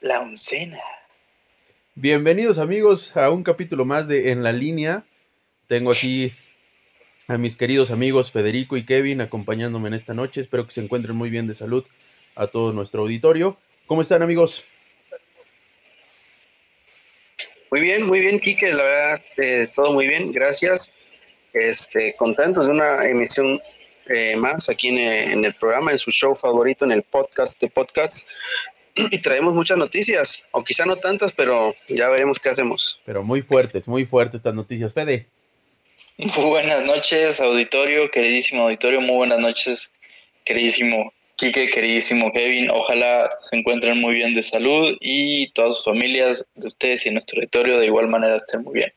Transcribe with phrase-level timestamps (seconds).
[0.00, 0.78] La oncena.
[1.94, 5.04] Bienvenidos amigos a un capítulo más de En la línea.
[5.66, 6.32] Tengo aquí
[7.26, 10.40] a mis queridos amigos Federico y Kevin acompañándome en esta noche.
[10.40, 11.84] Espero que se encuentren muy bien de salud
[12.34, 13.58] a todo nuestro auditorio.
[13.86, 14.64] ¿Cómo están amigos?
[17.70, 20.94] Muy bien, muy bien, Kike, la verdad, eh, todo muy bien, gracias.
[21.52, 23.60] Este, contentos de una emisión
[24.08, 28.28] eh, más aquí en, el programa, en su show favorito, en el podcast de podcast.
[29.10, 33.00] Y traemos muchas noticias, o quizá no tantas, pero ya veremos qué hacemos.
[33.04, 34.92] Pero muy fuertes, muy fuertes estas noticias.
[34.92, 35.26] Fede.
[36.16, 39.92] Muy buenas noches, auditorio, queridísimo auditorio, muy buenas noches,
[40.44, 46.44] queridísimo Quique, queridísimo Kevin, ojalá se encuentren muy bien de salud y todas sus familias
[46.56, 48.92] de ustedes y nuestro auditorio de igual manera estén muy bien.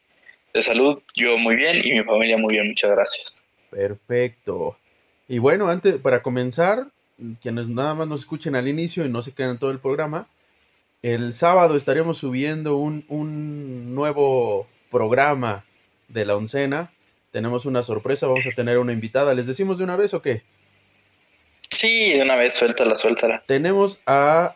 [0.52, 3.46] De salud, yo muy bien y mi familia muy bien, muchas gracias.
[3.70, 4.76] Perfecto.
[5.32, 6.88] Y bueno, antes, para comenzar,
[7.42, 10.28] quienes nada más nos escuchen al inicio y no se queden en todo el programa,
[11.04, 15.64] el sábado estaremos subiendo un, un nuevo programa
[16.10, 16.92] de la oncena.
[17.32, 19.34] Tenemos una sorpresa, vamos a tener una invitada.
[19.34, 20.42] ¿Les decimos de una vez o qué?
[21.70, 23.42] Sí, de una vez, suéltala, suéltala.
[23.48, 24.54] Tenemos a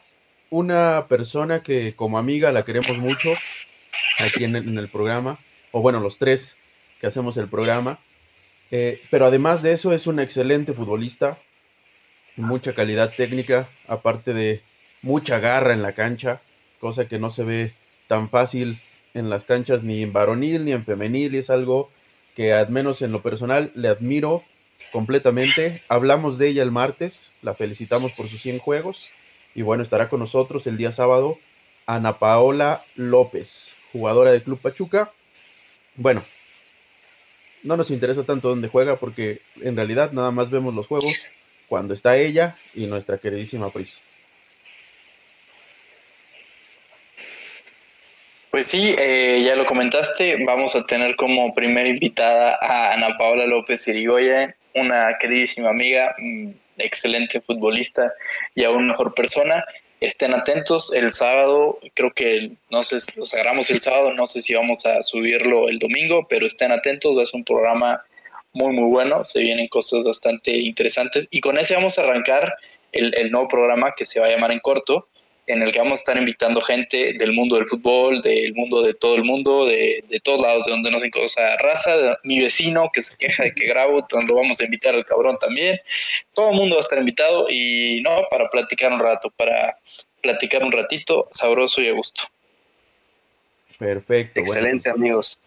[0.49, 3.29] una persona que como amiga la queremos mucho
[4.19, 5.39] aquí en el, programa,
[5.71, 6.57] o bueno, los tres
[6.99, 7.97] que hacemos el programa.
[8.77, 11.37] Eh, pero además de eso es una excelente futbolista,
[12.35, 14.61] mucha calidad técnica, aparte de
[15.01, 16.41] mucha garra en la cancha,
[16.81, 17.73] cosa que no se ve
[18.07, 18.81] tan fácil
[19.13, 21.89] en las canchas ni en varonil ni en femenil, y es algo
[22.35, 24.43] que al menos en lo personal le admiro
[24.91, 25.81] completamente.
[25.87, 29.07] Hablamos de ella el martes, la felicitamos por sus 100 juegos.
[29.53, 31.37] Y bueno, estará con nosotros el día sábado
[31.85, 35.13] Ana Paola López, jugadora del Club Pachuca.
[35.95, 36.25] Bueno,
[37.65, 41.13] no nos interesa tanto dónde juega porque en realidad nada más vemos los juegos
[41.67, 44.03] cuando está ella y nuestra queridísima Pris.
[48.51, 53.45] Pues sí, eh, ya lo comentaste, vamos a tener como primera invitada a Ana Paola
[53.45, 58.13] López Irigoyen, una queridísima amiga, mm, excelente futbolista
[58.53, 59.65] y aún mejor persona.
[60.05, 64.53] Estén atentos el sábado, creo que no sé, los agarramos el sábado, no sé si
[64.53, 68.03] vamos a subirlo el domingo, pero estén atentos, es un programa
[68.53, 71.27] muy muy bueno, se vienen cosas bastante interesantes.
[71.31, 72.53] Y con ese vamos a arrancar
[72.91, 75.07] el, el nuevo programa que se va a llamar en corto,
[75.47, 78.93] en el que vamos a estar invitando gente del mundo del fútbol, del mundo de
[78.93, 82.39] todo el mundo, de, de todos lados, de donde nos o sea, raza, de, mi
[82.39, 85.79] vecino que se queja de que grabo, donde vamos a invitar al cabrón también.
[86.33, 89.77] Todo el mundo va a estar invitado y no, para platicar un rato, para
[90.21, 92.23] platicar un ratito, sabroso y a gusto.
[93.77, 94.39] Perfecto.
[94.39, 95.39] Excelente, pues, amigos.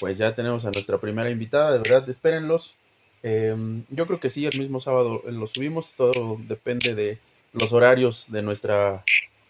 [0.00, 2.74] Pues ya tenemos a nuestra primera invitada, de verdad, espérenlos.
[3.22, 7.18] Em, yo creo que sí, el mismo sábado lo subimos, todo depende de
[7.52, 9.04] los horarios de nuestra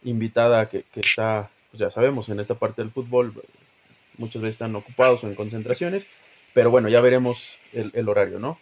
[0.04, 3.32] invitada que, está, pues ya sabemos, en esta parte del fútbol,
[4.16, 6.06] muchas veces están ocupados o en concentraciones,
[6.54, 8.58] pero bueno, ya veremos el, horario, ¿no?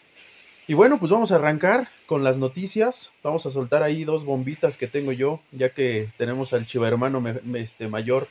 [0.69, 3.13] Y bueno, pues vamos a arrancar con las noticias.
[3.23, 7.23] Vamos a soltar ahí dos bombitas que tengo yo, ya que tenemos al chiva hermano
[7.55, 8.27] este, mayor,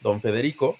[0.00, 0.78] don Federico.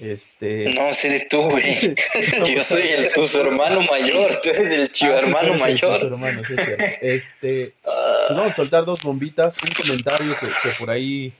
[0.00, 0.72] Este...
[0.74, 1.76] No, eres tú, güey.
[2.54, 6.02] Yo soy el, tu hermano mayor, tú eres el chivo ah, hermano mayor.
[6.02, 6.54] Hermano, sí,
[7.02, 7.94] este, pues
[8.30, 9.58] vamos a soltar dos bombitas.
[9.62, 10.46] Un comentario que,
[10.78, 11.34] por ahí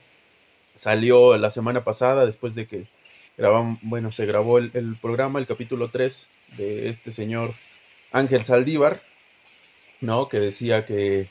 [0.75, 2.85] salió la semana pasada, después de que
[3.35, 7.49] grabamos, bueno, se grabó el, el, programa, el capítulo 3 de este señor
[8.11, 9.01] Ángel Saldívar,
[10.01, 10.29] ¿no?
[10.29, 11.25] Que decía que,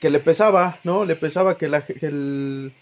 [0.00, 1.04] que le pesaba, ¿no?
[1.04, 2.72] Le pesaba que, la, que el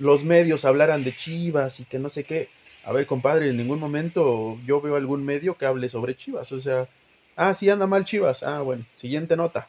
[0.00, 2.48] los medios hablaran de Chivas y que no sé qué.
[2.84, 6.50] A ver, compadre, en ningún momento yo veo algún medio que hable sobre Chivas.
[6.52, 6.88] O sea,
[7.36, 8.42] ah, sí anda mal Chivas.
[8.42, 9.68] Ah, bueno, siguiente nota.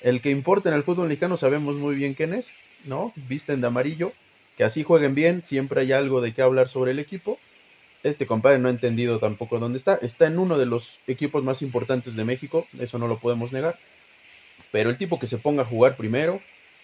[0.00, 3.12] El que importa en el fútbol mexicano sabemos muy bien quién es, ¿no?
[3.28, 4.12] Visten de amarillo.
[4.56, 7.40] Que así jueguen bien, siempre hay algo de qué hablar sobre el equipo.
[8.04, 9.96] Este compadre no ha entendido tampoco dónde está.
[9.96, 13.76] Está en uno de los equipos más importantes de México, eso no lo podemos negar.
[14.70, 16.40] Pero el tipo que se ponga a jugar primero,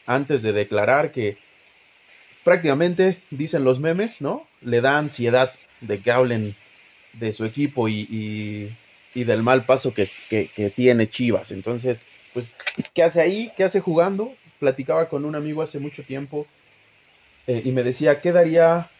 [0.06, 1.38] antes de declarar que
[2.44, 4.46] prácticamente, dicen los memes, ¿no?
[4.62, 6.54] Le da ansiedad de que hablen
[7.12, 8.70] de su equipo y,
[9.14, 10.08] del mal paso que,
[10.74, 11.50] tiene Chivas.
[11.50, 12.02] Entonces,
[12.32, 12.56] pues,
[12.94, 13.50] ¿qué hace ahí?
[13.56, 14.32] ¿Qué hace jugando?
[14.58, 16.46] Platicaba con un amigo hace mucho tiempo
[17.46, 18.90] eh, y me decía, ¿qué daría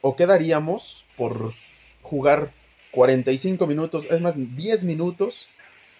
[0.00, 1.54] o qué daríamos por
[2.02, 2.50] jugar
[2.90, 5.46] 45 minutos, es más, 10 minutos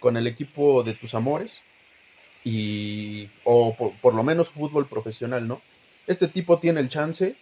[0.00, 1.60] con el equipo de tus amores?
[2.42, 5.60] Y, o por, por lo menos fútbol profesional, ¿no?
[6.10, 7.34] Este tipo tiene el chance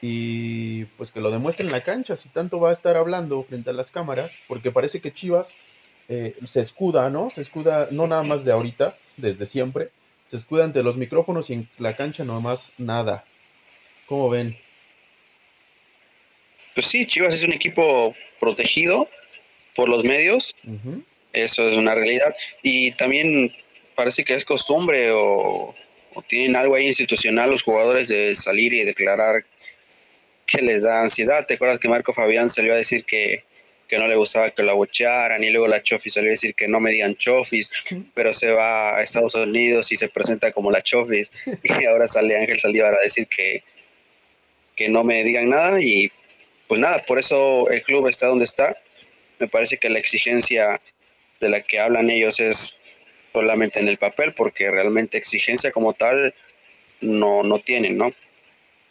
[0.00, 3.70] y pues que lo demuestre en la cancha, si tanto va a estar hablando frente
[3.70, 5.56] a las cámaras, porque parece que Chivas
[6.08, 7.28] eh, se escuda, ¿no?
[7.30, 9.90] Se escuda no nada más de ahorita, desde siempre,
[10.30, 13.24] se escuda ante los micrófonos y en la cancha nomás nada.
[14.06, 14.56] ¿Cómo ven?
[16.74, 19.08] Pues sí, Chivas es un equipo protegido
[19.74, 20.54] por los medios,
[21.32, 22.32] eso es una realidad.
[22.62, 23.52] Y también
[23.96, 25.74] parece que es costumbre o,
[26.22, 29.44] tienen algo ahí institucional los jugadores de salir y declarar
[30.46, 31.46] que les da ansiedad.
[31.46, 33.44] ¿Te acuerdas que Marco Fabián salió a decir que,
[33.96, 36.80] no le gustaba que lo abuchearan y luego la Chofis salió a decir que no
[36.80, 37.70] me digan Chofis,
[38.12, 41.30] pero se va a Estados Unidos y se presenta como la Chofis
[41.62, 43.62] y ahora sale Ángel Saldívar a decir que,
[44.74, 46.10] que no me digan nada y
[46.66, 48.76] pues nada, por eso el club está donde está.
[49.38, 50.80] Me parece que la exigencia
[51.38, 52.76] de la que hablan ellos es
[53.34, 56.32] solamente en el papel, porque realmente exigencia como tal
[57.00, 58.12] no, no tienen, ¿no?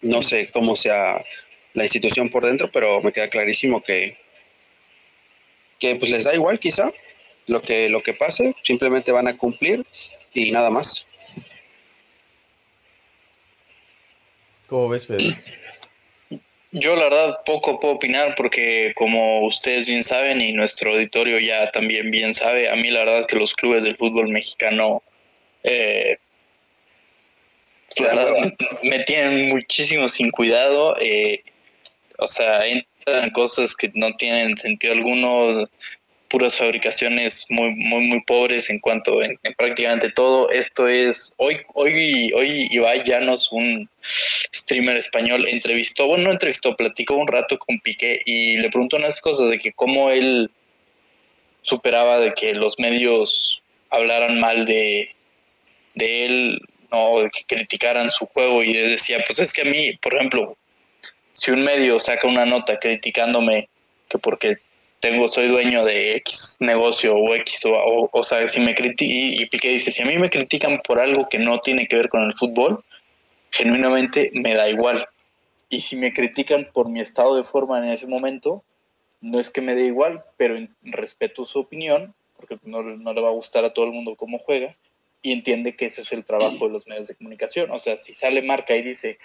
[0.01, 1.23] No sé cómo sea
[1.73, 4.17] la institución por dentro, pero me queda clarísimo que,
[5.79, 6.91] que pues les da igual quizá
[7.47, 9.85] lo que, lo que pase, simplemente van a cumplir
[10.33, 11.05] y nada más.
[14.67, 15.33] ¿Cómo ves, Fede?
[16.75, 21.67] Yo la verdad poco puedo opinar porque como ustedes bien saben y nuestro auditorio ya
[21.67, 25.03] también bien sabe, a mí la verdad que los clubes del fútbol mexicano
[25.63, 26.17] eh,
[28.81, 30.95] me tienen muchísimo sin cuidado.
[30.99, 31.43] Eh,
[32.17, 35.67] o sea, entran cosas que no tienen sentido alguno
[36.33, 40.49] puras fabricaciones muy, muy, muy pobres en cuanto en, prácticamente todo.
[40.49, 47.17] Esto es, hoy, hoy, hoy Ibai Llanos, un streamer español, entrevistó, bueno, no entrevistó, platicó
[47.17, 50.49] un rato con Piqué y le preguntó unas cosas de que cómo él
[51.61, 55.11] superaba de que los medios hablaran mal de,
[55.93, 59.93] de él, o de que criticaran su juego y decía, pues es que a mí,
[60.01, 60.47] por ejemplo,
[61.33, 63.69] si un medio saca una nota criticándome
[64.09, 64.57] que porque
[65.03, 69.45] tengo, soy dueño de X negocio o X, o, o, sea, si me critican, y,
[69.47, 72.23] Piqué dice, si a mí me critican por algo que no tiene que ver con
[72.23, 72.85] el fútbol,
[73.51, 75.05] genuinamente me da igual.
[75.67, 78.63] Y si me critican por mi estado de forma en ese momento,
[79.19, 83.27] no es que me dé igual, pero respeto su opinión, porque no, no le va
[83.27, 84.73] a gustar a todo el mundo cómo juega,
[85.21, 87.71] y entiende que ese es el trabajo de los medios de comunicación.
[87.71, 89.19] O sea, si sale marca y dice,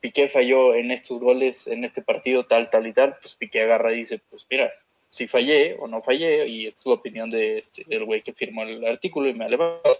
[0.00, 3.92] Piqué falló en estos goles, en este partido, tal, tal y tal, pues Piqué agarra
[3.92, 4.72] y dice, pues mira,
[5.10, 8.62] si fallé o no fallé, y es la opinión de este, del güey que firmó
[8.62, 9.98] el artículo y me ha levantado.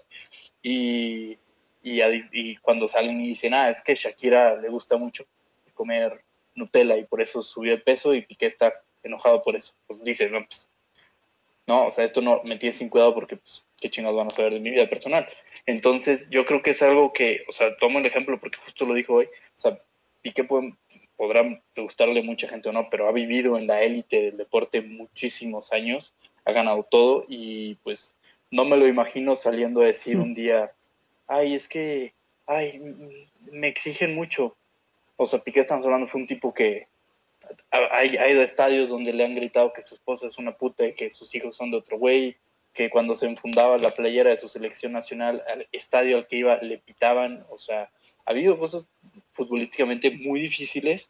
[0.63, 1.37] Y,
[1.83, 2.01] y,
[2.33, 5.27] y, cuando salen y dicen, ah, es que Shakira le gusta mucho
[5.75, 6.23] comer
[6.55, 8.73] Nutella y por eso subió de peso y Piqué está
[9.03, 9.73] enojado por eso.
[9.87, 10.71] Pues dice, no, pues,
[11.67, 14.31] no, o sea, esto no me tiene sin cuidado porque, pues, qué chingados van a
[14.31, 15.27] saber de mi vida personal.
[15.67, 18.95] Entonces, yo creo que es algo que, o sea, tomo el ejemplo porque justo lo
[18.95, 19.81] dijo hoy, o sea,
[20.23, 20.75] Piqué puede,
[21.21, 21.45] podrá
[21.77, 26.15] gustarle mucha gente o no, pero ha vivido en la élite del deporte muchísimos años,
[26.47, 28.15] ha ganado todo y pues
[28.51, 30.73] no me lo imagino saliendo a decir un día,
[31.27, 32.15] ay, es que,
[32.47, 32.81] ay,
[33.53, 34.57] me exigen mucho.
[35.19, 36.87] O sea, Piqué estamos hablando, fue un tipo que
[37.71, 40.95] ha, ido a estadios donde le han gritado que su esposa es una puta y
[40.95, 42.39] que sus hijos son de otro güey,
[42.73, 46.57] que cuando se enfundaba la playera de su selección nacional, al estadio al que iba
[46.63, 47.91] le pitaban, o sea,
[48.25, 48.89] ha habido cosas
[49.41, 51.09] futbolísticamente muy difíciles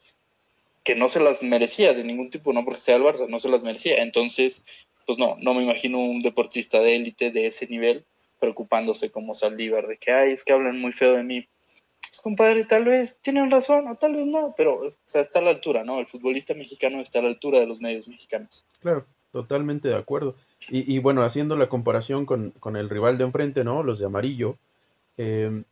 [0.85, 3.49] que no se las merecía de ningún tipo, no porque sea el Barça, no se
[3.49, 4.03] las merecía.
[4.03, 4.65] Entonces,
[5.05, 8.05] pues no, no me imagino un deportista de élite de ese nivel
[8.39, 11.49] preocupándose como Saldívar de que, ay, es que hablan muy feo de mí.
[12.09, 15.43] Pues compadre, tal vez tienen razón o tal vez no, pero o sea, está a
[15.43, 15.99] la altura, ¿no?
[15.99, 18.65] El futbolista mexicano está a la altura de los medios mexicanos.
[18.81, 20.37] Claro, totalmente de acuerdo.
[20.69, 23.83] Y, y bueno, haciendo la comparación con, con, el rival de enfrente, ¿no?
[23.83, 24.57] Los de amarillo,
[25.19, 25.63] eh,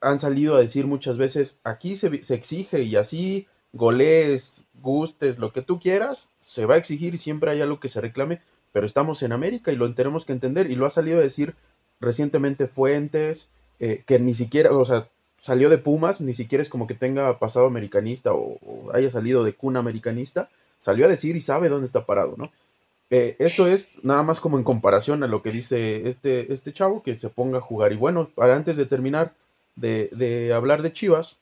[0.00, 5.52] han salido a decir muchas veces, aquí se, se, exige y así goles, gustes, lo
[5.52, 8.40] que tú quieras, se va a exigir y siempre hay algo que se reclame,
[8.72, 11.54] pero estamos en América y lo tenemos que entender y lo ha salido a decir
[12.00, 13.48] recientemente Fuentes,
[13.80, 15.08] eh, que ni siquiera, o sea,
[15.40, 18.58] salió de Pumas, ni siquiera es como que tenga pasado americanista o,
[18.92, 22.50] haya salido de cuna americanista, salió a decir y sabe dónde está parado, ¿no?
[23.10, 27.02] Eh, esto es nada más como en comparación a lo que dice este, este chavo,
[27.02, 27.92] que se ponga a jugar.
[27.92, 29.32] Y bueno, para antes de terminar,
[29.80, 31.38] de, hablar de Chivas,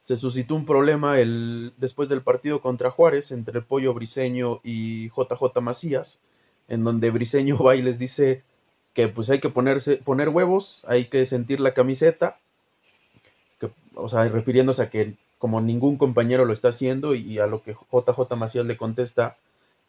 [0.00, 5.08] se suscitó un problema el, después del partido contra Juárez entre el Pollo Briseño y
[5.10, 6.20] JJ Macías,
[6.68, 8.42] en donde Briseño va y les dice
[8.94, 12.38] que pues hay que ponerse, poner huevos, hay que sentir la camiseta,
[13.58, 17.62] que, o sea, refiriéndose a que como ningún compañero lo está haciendo y, a lo
[17.62, 19.38] que JJ Macías le contesta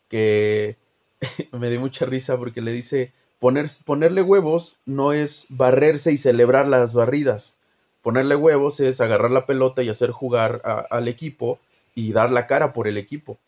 [0.07, 0.77] que
[1.51, 6.93] me dio mucha risa porque le dice, ponerle huevos no es barrerse y celebrar las
[6.93, 7.57] barridas.
[8.03, 11.59] Ponerle huevos es agarrar la pelota y hacer jugar al equipo
[11.95, 13.39] y dar la cara por el equipo.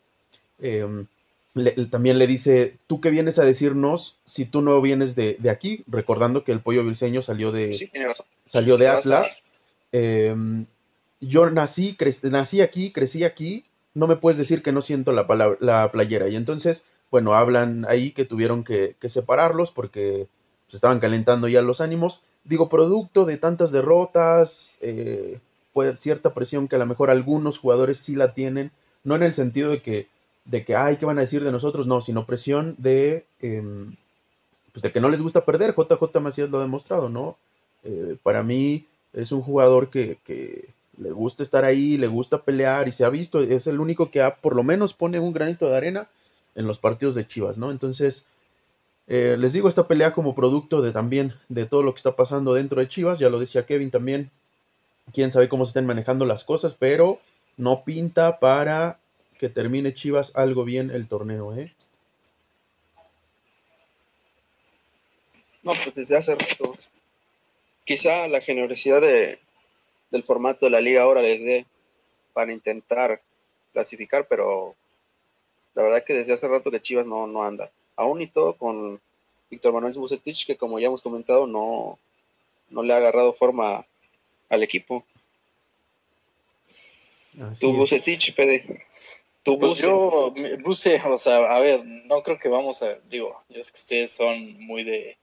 [0.58, 1.06] Em,
[1.90, 5.84] también le dice, ¿tú qué vienes a decirnos si tú no vienes de, aquí?
[5.86, 7.72] Recordando que el pollo briseño salió de,
[8.46, 9.42] Salió de Atlas.
[9.92, 10.66] Em,
[11.20, 15.92] yo nací, nací aquí, crecí aquí, no me puedes decir que no siento la, la
[15.92, 16.28] playera.
[16.28, 16.84] Y entonces,
[17.14, 20.26] bueno, hablan ahí que tuvieron que, separarlos porque
[20.66, 22.24] se estaban calentando ya los ánimos.
[22.42, 25.38] Digo, producto de tantas derrotas, eh,
[25.96, 28.72] cierta presión que a lo mejor algunos jugadores sí la tienen,
[29.04, 30.08] no en el sentido de que
[30.44, 31.86] de que, ay, ¿qué van a decir de nosotros?
[31.86, 33.94] No, sino presión de, em,
[34.72, 35.72] pues de que no les gusta perder.
[35.76, 37.36] JJ Macías lo ha demostrado, ¿no?
[37.84, 40.68] Eh, para mí es un jugador que, que,
[40.98, 44.20] le gusta estar ahí, le gusta pelear y se ha visto, es el único que
[44.20, 46.08] ha, por lo menos pone un granito de arena
[46.54, 47.70] en los partidos de Chivas, ¿no?
[47.70, 48.26] Entonces,
[49.06, 52.54] eh, les digo, esta pelea como producto de también de todo lo que está pasando
[52.54, 54.30] dentro de Chivas, ya lo decía Kevin también,
[55.12, 57.20] quién sabe cómo se estén manejando las cosas, pero
[57.56, 58.98] no pinta para
[59.38, 61.74] que termine Chivas algo bien el torneo, ¿eh?
[65.62, 66.72] No, pues desde hace rato.
[67.84, 69.38] Quizá la generosidad de,
[70.10, 71.66] del formato de la liga ahora les dé
[72.32, 73.22] para intentar
[73.72, 74.74] clasificar, pero
[75.74, 77.70] la verdad que desde hace rato que Chivas no, no anda.
[77.96, 79.00] Aún y todo con
[79.50, 81.98] Víctor Manuel Bucetich, que como ya hemos comentado, no,
[82.70, 83.86] no le ha agarrado forma
[84.48, 85.04] al equipo.
[87.60, 88.84] tu Bucetich, Pede.
[89.44, 93.72] Pues yo, Buse, o sea, a ver, no creo que vamos a, digo, yo sé
[93.72, 95.18] que ustedes son muy de,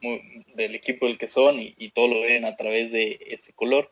[0.00, 3.90] muy, del equipo del que son y, todo lo ven a través de ese color,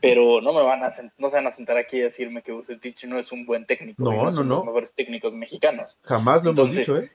[0.00, 3.04] pero no me van a, no se van a sentar aquí a decirme que Bucetich
[3.04, 4.56] no es un buen técnico, no, no, son no.
[4.56, 5.98] los mejores técnicos mexicanos.
[6.02, 7.10] Jamás lo hemos dicho, ¿eh?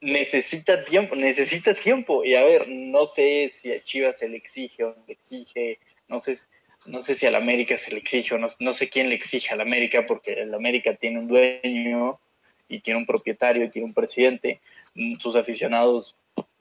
[0.00, 4.84] Necesita tiempo, necesita tiempo, y a ver, no sé si a Chivas se le exige
[4.84, 5.78] o no le exige,
[6.08, 6.36] no sé
[6.86, 9.52] no sé si al América se le exige o no, no sé quién le exige
[9.52, 12.18] al América, porque el América tiene un dueño
[12.68, 14.60] y tiene un propietario y tiene un presidente.
[14.94, 16.14] Mm, sus aficionados,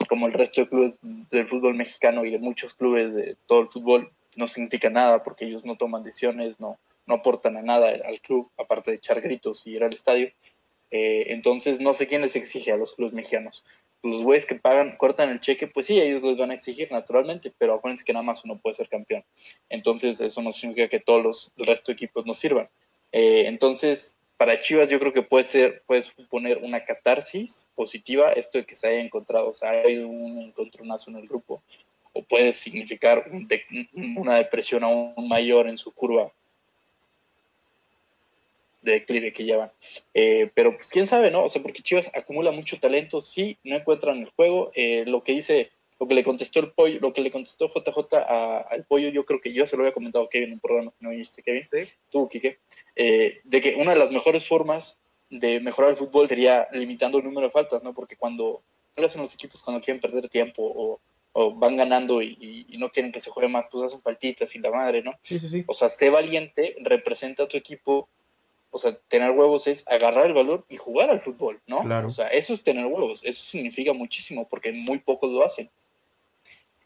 [0.07, 3.67] como el resto de clubes del fútbol mexicano y de muchos clubes de todo el
[3.67, 8.21] fútbol, no significa nada porque ellos no toman decisiones, no, no aportan a nada al
[8.21, 10.31] club, aparte de echar gritos y ir al estadio.
[10.91, 13.63] Eh, entonces, no sé quién les exige a los clubes mexicanos
[14.05, 17.51] los güeyes que pagan, cortan el cheque, pues sí, ellos los van a exigir naturalmente,
[17.57, 19.23] pero acuérdense que nada más uno puede ser campeón.
[19.69, 22.69] Entonces, eso no significa que todos los, el resto de equipos nos sirvan.
[23.11, 28.57] Eh, entonces, para Chivas yo creo que puede ser, puede suponer una catarsis positiva esto
[28.57, 31.63] de que se haya encontrado, o sea, ha habido un encontronazo en el grupo,
[32.15, 33.29] o puede significar
[33.93, 36.31] una depresión aún mayor en su curva
[38.81, 39.71] de declive que llevan.
[40.13, 41.43] Eh, pero pues quién sabe, ¿no?
[41.43, 44.71] O sea, porque Chivas acumula mucho talento, sí, no encuentran el juego.
[44.75, 48.15] Eh, lo que dice, lo que le contestó el pollo, lo que le contestó JJ
[48.15, 50.91] al pollo, yo creo que yo se lo había comentado a Kevin en un programa
[50.91, 51.91] que no viste, Kevin, ¿Sí?
[52.09, 52.59] tú, Kike,
[52.95, 57.25] eh, de que una de las mejores formas de mejorar el fútbol sería limitando el
[57.25, 57.93] número de faltas, ¿no?
[57.93, 58.61] Porque cuando
[59.03, 60.99] hacen los equipos cuando quieren perder tiempo o,
[61.55, 65.01] van ganando y, no quieren que se juegue más, pues hacen faltitas y la madre,
[65.03, 65.13] ¿no?
[65.21, 65.63] Sí, sí, sí.
[65.67, 68.07] O sea, sé valiente, representa a tu equipo
[68.75, 71.81] o sea, tener huevos es agarrar el valor y jugar al fútbol, ¿no?
[71.83, 72.07] Claro.
[72.07, 75.69] O sea, eso es tener huevos, eso significa muchísimo porque muy pocos lo hacen.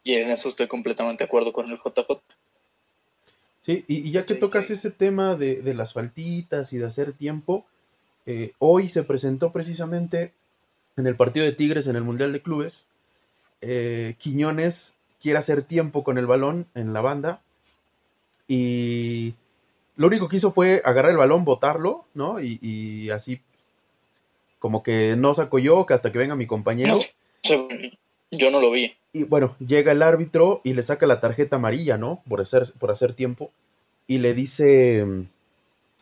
[0.04, 2.22] Y en eso estoy completamente de acuerdo con el JJ.
[3.62, 7.66] Sí, y, ya que tocas ese tema de, las faltitas y de hacer tiempo,
[8.24, 10.32] eh, hoy se presentó precisamente
[10.96, 12.86] en el partido de Tigres en el Mundial de Clubes.
[13.60, 17.40] Eh, Quiñones quiere hacer tiempo con el balón en la banda
[18.48, 19.34] y
[19.96, 22.40] lo único que hizo fue agarrar el balón, botarlo, ¿no?
[22.40, 23.40] Y, así
[24.58, 26.98] como que no saco yo, que hasta que venga mi compañero.
[28.30, 28.96] yo no lo vi.
[29.12, 32.22] Y bueno, llega el árbitro y le saca la tarjeta amarilla, ¿no?
[32.28, 33.52] Por hacer, por hacer tiempo.
[34.08, 35.06] Y le dice,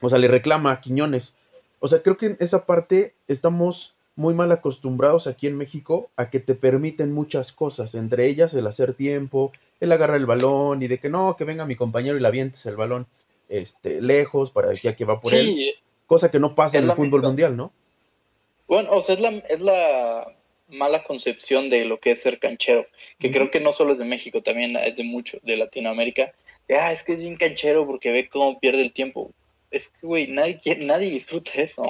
[0.00, 1.34] o sea, le reclama a Quiñones.
[1.80, 6.28] O sea, creo que en esa parte estamos muy mal acostumbrados aquí en México a
[6.28, 10.88] que te permiten muchas cosas, entre ellas el hacer tiempo, el agarrar el balón y
[10.88, 13.06] de que no, que venga mi compañero y le avientes el balón
[13.48, 15.72] este, lejos para ya que va por él.
[16.08, 17.70] Cosa que no pasa en el fútbol mundial, ¿no?
[18.66, 20.26] Bueno, o sea, es la, es la
[20.68, 22.86] mala concepción de lo que es ser canchero,
[23.20, 26.32] que creo que no solo es de México, también es de mucho, de Latinoamérica.
[26.70, 29.30] ah, es que es bien canchero porque ve cómo pierde el tiempo.
[29.70, 31.82] Es que, güey, nadie, nadie disfruta eso.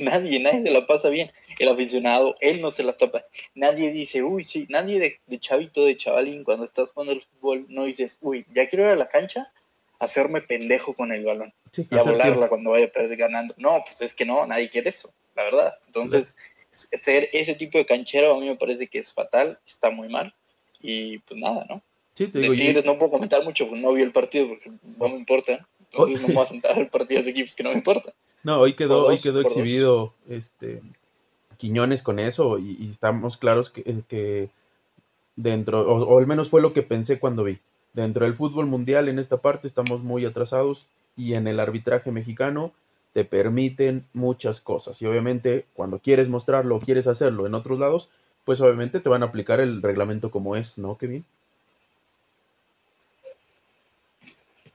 [0.00, 1.32] Nadie, nadie se la pasa bien.
[1.58, 3.24] El aficionado, él no se la tapa.
[3.54, 7.66] Nadie dice, uy, sí, nadie de, de chavito, de chavalín, cuando estás jugando el fútbol,
[7.68, 9.52] no dices, uy, ya quiero ir a la cancha
[9.98, 13.54] hacerme pendejo con el balón y a volarla cuando vaya a perder ganando.
[13.58, 15.74] No, pues es que no, nadie quiere eso, la verdad.
[15.86, 16.36] Entonces,
[16.70, 20.34] ser ese tipo de canchero a mí me parece que es fatal, está muy mal
[20.80, 21.82] y pues nada, ¿no?
[22.14, 24.70] Sí, te digo, de Tigres no puedo comentar mucho porque no vi el partido porque
[24.98, 25.66] no me importa.
[25.96, 28.12] Entonces no me voy a sentar partido de equipos que no me importa.
[28.42, 30.82] No, hoy quedó, hoy quedó exhibido este
[31.56, 34.50] Quiñones con eso y, estamos claros que,
[35.36, 37.58] dentro, o, al menos fue lo que pensé cuando vi,
[37.92, 40.86] dentro del fútbol mundial en esta parte estamos muy atrasados
[41.16, 42.72] y en el arbitraje mexicano
[43.14, 48.10] te permiten muchas cosas y obviamente cuando quieres mostrarlo o quieres hacerlo en otros lados,
[48.44, 51.24] pues obviamente te van a aplicar el reglamento como es, ¿no, Kevin?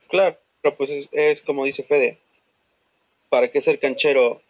[0.08, 0.36] Claro,
[0.70, 2.18] pues es, es como dice Fede,
[3.28, 4.40] ¿para qué ser canchero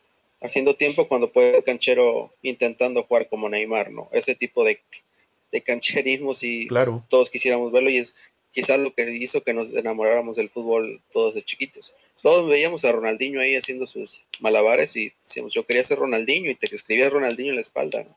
[0.40, 4.08] haciendo tiempo cuando puede ser canchero intentando jugar como Neymar, ¿no?
[4.12, 4.80] Ese tipo de,
[5.50, 7.04] de cancherismo si claro.
[7.08, 8.14] todos quisiéramos verlo y es
[8.50, 11.94] quizás lo que hizo que nos enamoráramos del fútbol todos de chiquitos.
[12.22, 16.54] Todos veíamos a Ronaldinho ahí haciendo sus malabares y decíamos, yo quería ser Ronaldinho y
[16.54, 18.16] te escribías Ronaldinho en la espalda, ¿no?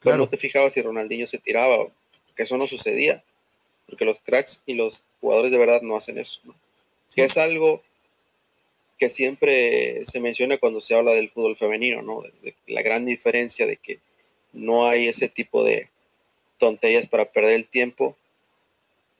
[0.00, 1.88] Pero no te fijabas si Ronaldinho se tiraba,
[2.36, 3.24] que eso no sucedía,
[3.86, 6.54] porque los cracks y los jugadores de verdad no hacen eso, ¿no?
[7.16, 7.82] Que es algo
[8.98, 12.22] que siempre se menciona cuando se habla del fútbol femenino, ¿no?
[12.42, 13.98] De, la gran diferencia de que
[14.52, 15.88] no hay ese tipo de
[16.58, 18.16] tonterías para perder el tiempo,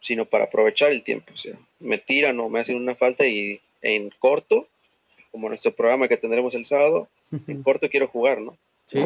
[0.00, 1.32] sino para aprovechar el tiempo.
[1.34, 4.66] O sea, me tiran o me hacen una falta y en corto,
[5.30, 7.08] como nuestro programa que tendremos el sábado,
[7.46, 8.56] en corto quiero jugar, ¿no?
[8.86, 9.00] Sí,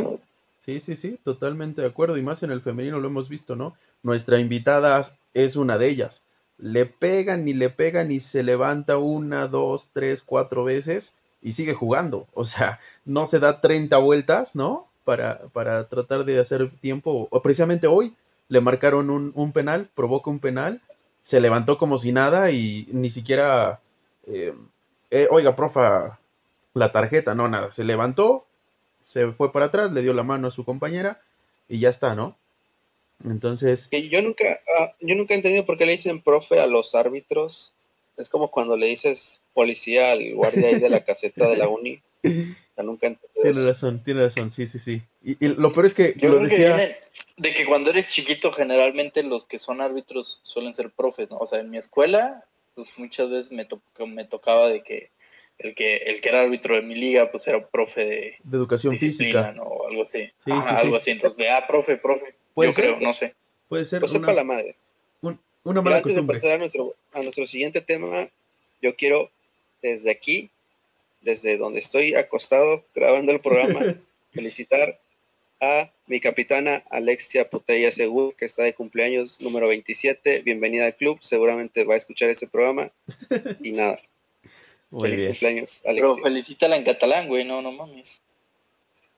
[0.61, 2.16] sí, sí, sí, totalmente de acuerdo.
[2.16, 3.76] Y más en el femenino lo hemos visto, ¿no?
[4.02, 5.00] Nuestra invitada
[5.35, 6.23] es una de ellas
[6.61, 11.75] le pegan y le pegan y se levanta una, dos, tres, cuatro veces y sigue
[11.75, 12.26] jugando.
[12.35, 14.87] O sea, no se da 30 vueltas, ¿no?
[15.05, 17.29] Para, para tratar de hacer tiempo.
[17.31, 18.14] O precisamente hoy
[18.49, 20.83] le marcaron un, penal, provoca un penal,
[21.23, 23.81] se levantó como si nada y ni siquiera,
[24.26, 24.55] eh,
[25.11, 26.19] eh, oiga, profa,
[26.75, 27.73] la tarjeta, no, nada.
[27.73, 28.45] Se levantó,
[29.02, 31.21] se fue para atrás, le dio la mano a su compañera
[31.69, 32.37] y ya está, ¿no?
[33.24, 33.88] Entonces.
[33.90, 37.72] yo nunca, ah, yo nunca he entendido por qué le dicen profe a los árbitros.
[38.16, 42.00] Es como cuando le dices policía al guardia ahí de la caseta de la uni.
[42.82, 45.02] nunca Tiene razón, tiene razón, sí, sí, sí.
[45.22, 46.94] Y, lo peor es que yo lo decía...
[47.36, 51.36] de que cuando eres chiquito, generalmente los que son árbitros suelen ser profes, ¿no?
[51.38, 53.66] O sea, en mi escuela, pues muchas veces me,
[54.06, 55.11] me tocaba de que
[55.61, 58.96] el que el que era árbitro de mi liga, pues era profe de, de educación
[58.96, 59.53] física.
[59.53, 59.62] ¿no?
[59.64, 60.25] O algo así.
[60.44, 61.11] Sí, sí, algo así.
[61.11, 62.35] Entonces, ah, profe, profe.
[62.57, 63.35] Yo creo, no sé.
[63.68, 64.01] Puede ser.
[64.01, 64.77] Pues una, la madre.
[65.62, 68.29] una mala antes de pasar a nuestro, a nuestro siguiente tema,
[68.83, 69.31] yo quiero
[69.83, 70.51] desde aquí,
[71.20, 73.96] desde donde estoy acostado grabando el programa,
[74.33, 74.99] felicitar
[75.61, 80.42] a mi capitana Alexia Potella Segur, que está de cumpleaños número 27.
[80.42, 82.90] Bienvenida al club, seguramente va a escuchar ese programa.
[83.62, 84.01] Y nada.
[84.98, 86.14] Feliz cumpleaños, Alexia.
[86.14, 88.20] Pero felicítala en catalán, güey, no, no mames.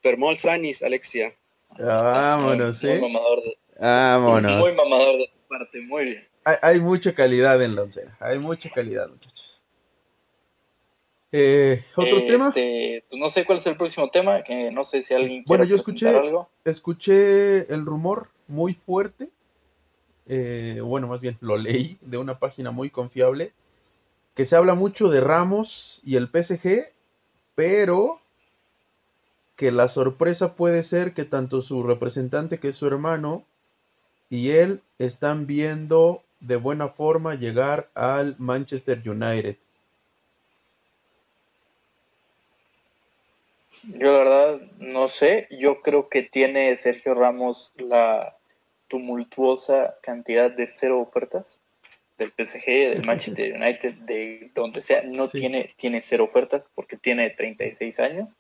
[0.03, 1.35] Permol Sanis, Alexia.
[1.79, 2.89] Vámonos, ¿sí?
[2.89, 4.59] Muy mamador de, Vámonos.
[4.59, 6.29] Muy mamador de tu parte, muy bien.
[6.45, 9.65] Hay, mucha calidad en la oncena, hay mucha calidad, muchachos.
[11.31, 12.49] Eh, ¿Otro tema?
[12.49, 15.65] Este, pues no sé cuál es el próximo tema, que no sé si alguien Bueno,
[15.65, 16.51] yo escuché, algo.
[16.65, 19.31] escuché el rumor muy fuerte,
[20.27, 23.53] eh, bueno, más bien lo leí de una página muy confiable,
[24.35, 26.91] que se habla mucho de Ramos y el PSG,
[27.55, 28.21] pero
[29.57, 33.45] que la sorpresa puede ser que tanto su representante, que es su hermano,
[34.31, 39.57] y él están viendo de buena forma llegar al Manchester United.
[43.85, 48.37] Yo la verdad no sé, yo creo que tiene Sergio Ramos la
[48.89, 51.61] tumultuosa cantidad de cero ofertas
[52.19, 57.31] del PSG, del Manchester United, de donde sea, no tiene, tiene cero ofertas porque tiene
[57.31, 58.37] 36 años,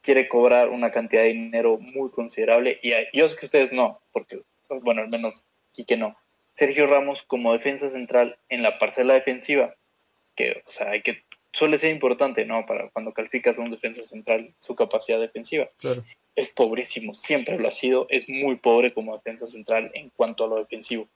[0.00, 4.40] quiere cobrar una cantidad de dinero muy considerable y yo sé que ustedes no, porque,
[4.82, 5.46] bueno, al menos
[5.84, 6.16] que no.
[6.52, 9.74] Sergio Ramos como defensa central en la parcela defensiva,
[10.36, 12.66] que, o sea, hay que, suele ser importante, ¿no?
[12.66, 15.68] Para cuando calificas a un defensa central, su capacidad defensiva.
[16.36, 20.48] Es pobrísimo, siempre lo ha sido, es muy pobre como defensa central en cuanto a
[20.48, 21.08] lo defensivo.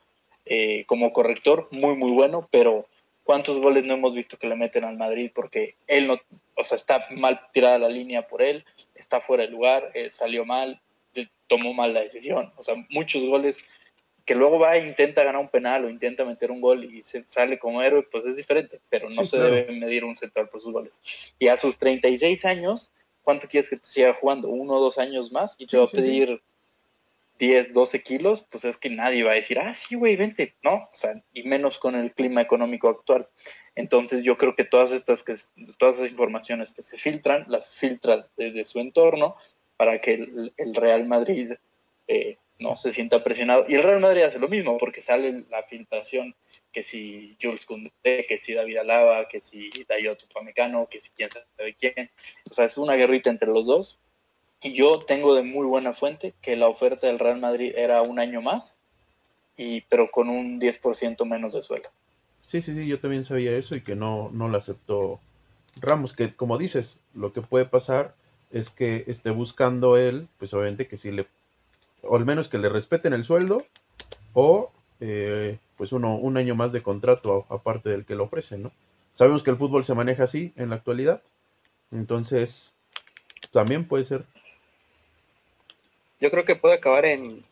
[0.47, 2.87] Eh, como corrector, muy, muy bueno, pero
[3.23, 5.31] ¿cuántos goles no hemos visto que le meten al Madrid?
[5.35, 6.21] Porque él no,
[6.55, 10.45] o sea, está mal tirada la línea por él, está fuera de lugar, eh, salió
[10.45, 10.81] mal,
[11.47, 12.53] tomó mal la decisión.
[12.57, 13.67] O sea, muchos goles
[14.25, 17.25] que luego va e intenta ganar un penal o intenta meter un gol y se
[17.27, 20.73] sale como héroe, pues es diferente, pero no se debe medir un central por sus
[20.73, 21.35] goles.
[21.39, 22.91] Y a sus 36 años,
[23.23, 24.49] ¿cuánto quieres que te siga jugando?
[24.49, 25.57] ¿Uno o dos años más?
[25.59, 26.41] Y te va a pedir
[27.39, 30.75] 10, 12 kilos, pues es que nadie va a decir, ah, sí, güey, vente, ¿no?
[30.75, 33.29] O sea, y menos con el clima económico actual.
[33.75, 35.25] Entonces yo creo que todas estas,
[35.79, 39.35] todas esas informaciones que se filtran, las filtra desde su entorno
[39.77, 41.53] para que el, Real Madrid
[42.07, 43.65] eh, no se sienta presionado.
[43.69, 46.37] Y el Real Madrid hace lo mismo, porque sale la filtración
[46.73, 51.31] que si Jules Koundé, que si David Alaba, que si Dayot Upamecano, que si quién
[51.57, 52.11] sabe quién.
[52.49, 53.99] O sea, es una guerrita entre los dos
[54.73, 58.41] yo tengo de muy buena fuente que la oferta del Real Madrid era un año
[58.41, 58.79] más,
[59.57, 61.91] y, pero con un 10% menos de sueldo.
[62.47, 65.21] Sí, sí, sí, yo también sabía eso y que no, no lo aceptó
[65.81, 68.15] Ramos, que como dices, lo que puede pasar
[68.53, 71.27] es que esté buscando él, pues obviamente que sí le,
[72.03, 73.65] o al menos que le respeten el sueldo,
[74.33, 78.73] o eh, pues uno, un año más de contrato aparte del que le ofrecen, ¿no?
[79.15, 81.23] Sabemos que el fútbol se maneja así en la actualidad,
[81.91, 82.75] entonces
[83.53, 84.27] también puede ser
[86.25, 87.45] yo creo que puede acabar en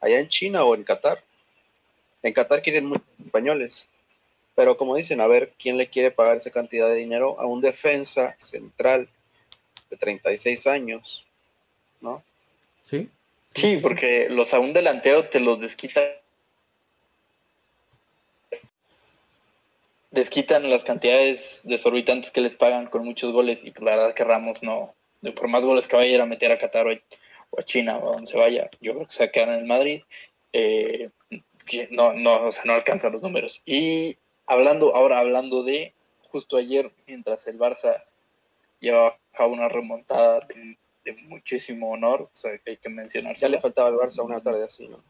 [0.00, 1.20] allá en China o en Qatar.
[2.22, 3.88] En Qatar quieren muchos españoles,
[4.54, 7.60] pero como dicen, a ver quién le quiere pagar esa cantidad de dinero a un
[7.60, 9.08] defensa central
[9.90, 11.26] de 36 años,
[12.00, 12.22] ¿no?
[12.88, 13.08] Sí.
[13.52, 16.00] Sí, porque los a un delantero te los desquita
[20.12, 24.22] desquitan las cantidades desorbitantes que les pagan con muchos goles y pues, la verdad que
[24.22, 24.94] Ramos no,
[25.34, 27.02] por más goles que vaya a ir a meter a Qatar hoy,
[27.58, 29.58] a China o a donde se vaya, yo creo que se va a quedar en
[29.60, 30.02] el Madrid.
[30.52, 31.10] Eh,
[31.90, 33.62] no, no, o sea, no alcanza los números.
[33.64, 38.02] Y hablando, ahora hablando de, justo ayer, mientras el Barça
[38.80, 40.76] llevaba a una remontada de,
[41.26, 43.36] muchísimo honor, o sea, que hay que mencionar.
[43.36, 45.04] Ya le faltaba al Barça una tarde así, ¿no?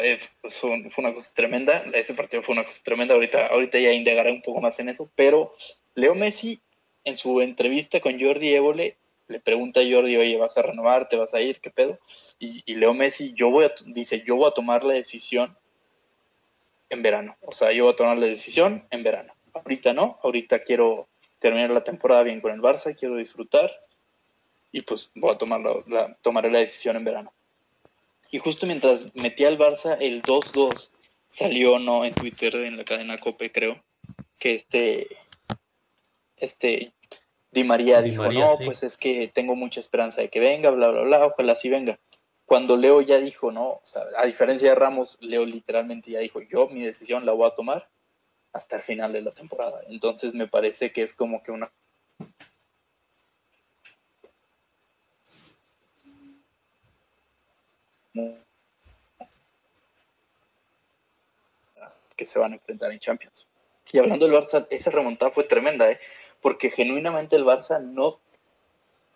[0.00, 0.18] Eh,
[0.48, 4.40] fue, una cosa tremenda, ese partido fue una cosa tremenda, ahorita, ahorita ya indagaré un
[4.40, 5.54] poco más en eso, pero
[5.94, 6.60] Leo Messi
[7.04, 8.96] en su entrevista con Jordi Évole
[9.28, 11.08] le pregunta a Jordi, oye, ¿vas a renovar?
[11.08, 11.60] ¿Te vas a ir?
[11.60, 11.98] ¿Qué pedo?
[12.38, 15.56] Y, Leo Messi, yo voy a, dice, yo voy a tomar la decisión
[16.90, 17.36] en verano.
[17.42, 19.34] O sea, yo voy a tomar la decisión en verano.
[19.52, 21.08] Ahorita no, ahorita quiero
[21.38, 23.72] terminar la temporada bien con el Barça, quiero disfrutar
[24.72, 27.32] y pues voy a tomar la, tomaré la decisión en verano.
[28.30, 30.90] Y justo mientras metí al Barça el 2-2,
[31.28, 33.82] salió no en Twitter, en la cadena Cope, creo,
[34.38, 35.06] que este,
[36.36, 36.92] este
[37.50, 41.02] Di María dijo, no, pues es que tengo mucha esperanza de que venga, bla, bla,
[41.02, 41.98] bla, ojalá sí venga.
[42.44, 46.40] Cuando Leo ya dijo, no, o sea, a diferencia de Ramos, Leo literalmente ya dijo,
[46.42, 47.88] yo mi decisión la voy a tomar
[48.52, 49.80] hasta el final de la temporada.
[49.88, 51.72] Entonces me parece que es como que una...
[62.16, 63.46] que se van a enfrentar en Champions.
[63.92, 66.00] Y hablando del Barça, esa remontada fue tremenda, ¿eh?
[66.40, 68.18] Porque genuinamente el Barça no,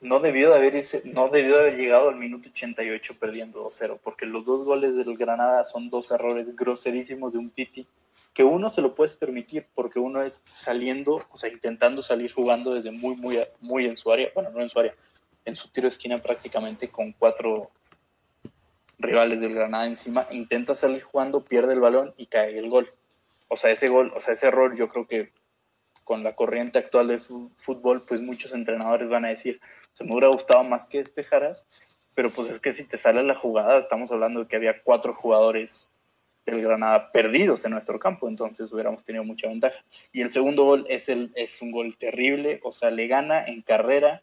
[0.00, 4.26] no, debió de haber no debió de haber llegado al minuto 88 perdiendo 2-0, porque
[4.26, 7.86] los dos goles del Granada son dos errores groserísimos de un Titi,
[8.34, 12.74] que uno se lo puedes permitir porque uno es saliendo, o sea, intentando salir jugando
[12.74, 14.94] desde muy, muy, muy en su área, bueno, no en su área,
[15.44, 17.70] en su tiro de esquina prácticamente con cuatro
[18.98, 22.92] rivales del Granada encima, intenta salir jugando, pierde el balón y cae el gol.
[23.48, 25.32] O sea, ese gol, o sea, ese error yo creo que
[26.04, 29.60] con la corriente actual de su fútbol, pues muchos entrenadores van a decir,
[29.92, 31.66] se me hubiera gustado más que despejaras,
[32.14, 35.14] pero pues es que si te sale la jugada, estamos hablando de que había cuatro
[35.14, 35.88] jugadores
[36.46, 39.84] del Granada perdidos en nuestro campo, entonces hubiéramos tenido mucha ventaja.
[40.12, 43.62] Y el segundo gol es, el, es un gol terrible, o sea, le gana en
[43.62, 44.22] carrera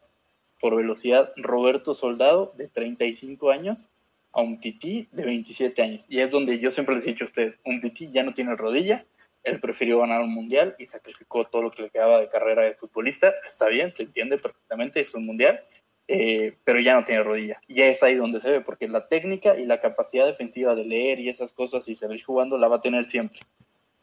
[0.60, 3.90] por velocidad Roberto Soldado, de 35 años,
[4.32, 6.06] a un tití de 27 años.
[6.10, 8.56] Y es donde yo siempre les he dicho a ustedes, un tití ya no tiene
[8.56, 9.06] rodilla,
[9.48, 12.74] él prefirió ganar un mundial y sacrificó todo lo que le quedaba de carrera de
[12.74, 13.34] futbolista.
[13.46, 15.64] Está bien, se entiende perfectamente, es un mundial,
[16.08, 17.62] eh, pero ya no tiene rodilla.
[17.70, 21.20] Ya es ahí donde se ve, porque la técnica y la capacidad defensiva de leer
[21.20, 23.40] y esas cosas y seguir jugando la va a tener siempre.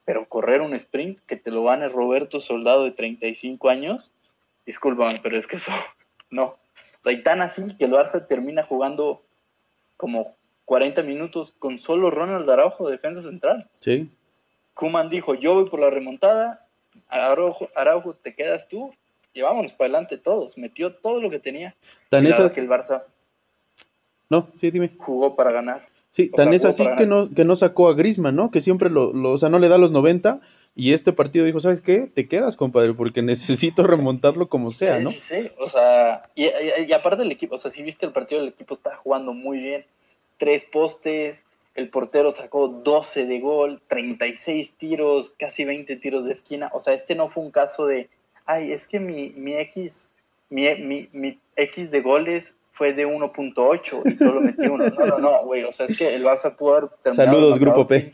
[0.06, 4.12] Pero correr un sprint que te lo gane Roberto Soldado de 35 años,
[4.64, 5.72] discúlpame, pero es que eso
[6.30, 6.56] no.
[7.04, 9.22] O y tan así que el Barça termina jugando
[9.98, 13.68] como 40 minutos con solo Ronald Araujo, defensa central.
[13.80, 14.10] Sí.
[14.74, 16.66] Kuman dijo, yo voy por la remontada,
[17.08, 18.92] Araujo, Araujo te quedas tú,
[19.32, 21.74] llevámonos para adelante todos, metió todo lo que tenía.
[22.08, 23.04] Tan es que el Barça
[24.30, 24.90] no, sí, dime.
[24.98, 25.86] jugó para ganar.
[26.10, 28.50] Sí, tan es así que no, que no sacó a Grisman, ¿no?
[28.50, 30.40] Que siempre lo, o sea, no le da los 90
[30.76, 32.06] y este partido dijo, ¿sabes qué?
[32.12, 35.10] Te quedas, compadre, porque necesito remontarlo como sea, ¿no?
[35.10, 36.44] Sí, sí, o sea, y,
[36.88, 39.58] y, aparte del equipo, o sea, si viste el partido, el equipo está jugando muy
[39.58, 39.86] bien,
[40.36, 46.70] tres postes, el portero sacó 12 de gol, 36 tiros, casi 20 tiros de esquina.
[46.72, 48.08] O sea, este no fue un caso de,
[48.46, 50.12] ay, es que mi, mi X,
[50.50, 50.72] mi,
[51.12, 54.88] mi, X de goles fue de 1.8 y solo metí uno.
[54.88, 55.64] No, no, no, güey.
[55.64, 57.32] O sea, es que el Barça pudo haber terminado.
[57.32, 58.10] Saludos, Grupo P.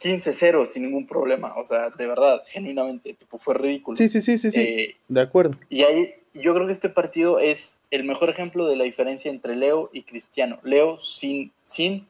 [0.00, 1.54] 15-0 sin ningún problema.
[1.56, 3.96] O sea, de verdad, genuinamente, tipo, fue ridículo.
[3.96, 4.60] Sí, sí, sí, sí, sí.
[4.60, 5.54] Eh, de acuerdo.
[5.68, 9.56] Y ahí yo creo que este partido es el mejor ejemplo de la diferencia entre
[9.56, 10.58] Leo y Cristiano.
[10.64, 12.08] Leo sin, sin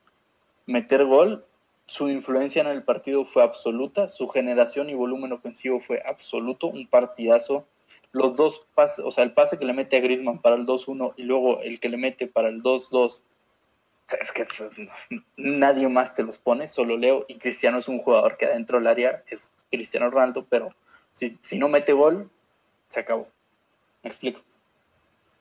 [0.66, 1.44] meter gol,
[1.86, 6.86] su influencia en el partido fue absoluta, su generación y volumen ofensivo fue absoluto, un
[6.86, 7.66] partidazo.
[8.12, 11.14] los dos pases, o sea, el pase que le mete a Griezmann para el 2-1
[11.16, 13.22] y luego el que le mete para el 2-2,
[14.20, 14.44] es que
[15.36, 18.86] nadie más te los pone, solo Leo y Cristiano es un jugador que adentro del
[18.86, 20.74] área es Cristiano Ronaldo, pero
[21.14, 22.30] si, si no mete gol,
[22.88, 23.28] se acabó.
[24.02, 24.40] ¿Me explico?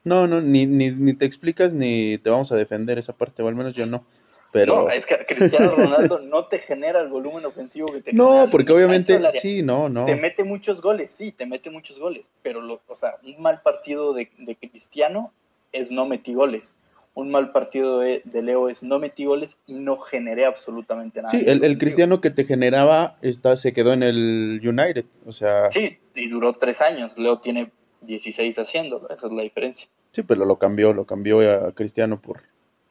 [0.04, 3.48] No, no, ni, ni, ni te explicas ni te vamos a defender esa parte, o
[3.48, 4.04] al menos yo no.
[4.52, 4.84] Pero...
[4.84, 8.74] No, es que Cristiano Ronaldo no te genera el volumen ofensivo que te No, porque
[8.74, 10.06] obviamente sí, no, no.
[10.06, 13.62] Te mete muchos goles, sí, te mete muchos goles, pero, lo, o sea, un mal
[13.62, 15.32] partido de, de Cristiano
[15.72, 16.76] es no metí goles.
[17.14, 21.32] Un mal partido de, de, Leo es no metí goles y no generé absolutamente nada.
[21.32, 25.70] Sí, el, el, Cristiano que te generaba está, se quedó en el United, o sea...
[25.70, 27.18] Sí, y duró tres años.
[27.18, 27.70] Leo tiene
[28.02, 29.90] 16 haciéndolo, esa es la diferencia.
[30.12, 32.44] Sí, pero lo cambió, lo cambió a Cristiano por,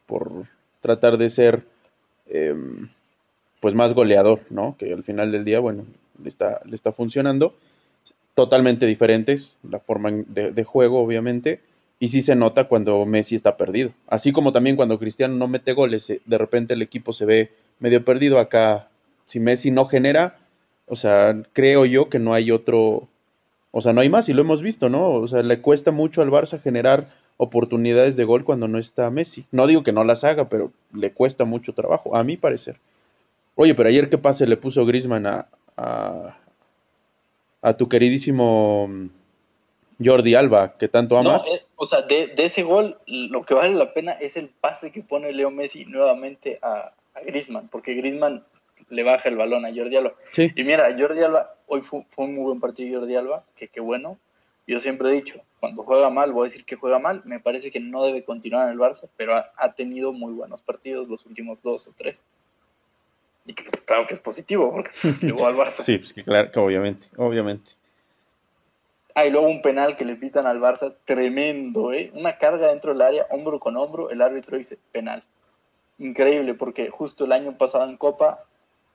[0.07, 0.47] por
[0.81, 1.63] tratar de ser
[2.27, 2.55] eh,
[3.61, 4.77] pues más goleador, ¿no?
[4.79, 5.85] Que al final del día, bueno,
[6.23, 7.55] le está, le está funcionando.
[8.35, 11.61] Totalmente diferentes, la forma de, de, juego, obviamente,
[11.99, 13.93] y sí se nota cuando Messi está perdido.
[14.07, 18.03] Así como también cuando Cristiano no mete goles, de repente el equipo se ve medio
[18.05, 18.39] perdido.
[18.39, 18.89] Acá,
[19.27, 20.39] si Messi no genera,
[20.87, 23.09] o sea, creo yo que no hay otro,
[23.73, 25.11] o sea, no hay más, y lo hemos visto, ¿no?
[25.11, 27.09] O sea, le cuesta mucho al Barça generar
[27.41, 29.47] oportunidades de gol cuando no está Messi.
[29.51, 32.77] No digo que no las haga, pero le cuesta mucho trabajo, a mi parecer.
[33.55, 36.37] Oye, pero ayer qué pase le puso Grisman a, a,
[37.63, 38.91] a, tu queridísimo
[40.05, 41.47] Jordi Alba, que tanto amas.
[41.47, 44.51] No, eh, o sea, de, de, ese gol, lo que vale la pena es el
[44.51, 48.45] pase que pone Leo Messi nuevamente a, a Grisman, porque Grisman
[48.91, 50.13] le baja el balón a Jordi Alba.
[50.33, 50.53] Sí.
[50.55, 53.81] Y mira, Jordi Alba, hoy fue, fue un muy buen partido Jordi Alba, que qué
[53.81, 54.19] bueno.
[54.67, 57.71] Yo siempre he dicho, cuando juega mal, voy a decir que juega mal, me parece
[57.71, 61.27] que no debe continuar en el Barça, pero ha, ha tenido muy buenos partidos los
[61.27, 62.25] últimos dos o tres.
[63.45, 64.91] Y que pues, claro que es positivo, porque
[65.23, 65.83] llegó al Barça.
[65.83, 67.73] Sí, pues que claro, que obviamente, obviamente.
[69.15, 72.11] Ah, y luego un penal que le pitan al Barça, tremendo, ¿eh?
[72.15, 75.25] Una carga dentro del área, hombro con hombro, el árbitro dice penal.
[75.99, 78.45] Increíble, porque justo el año pasado en Copa,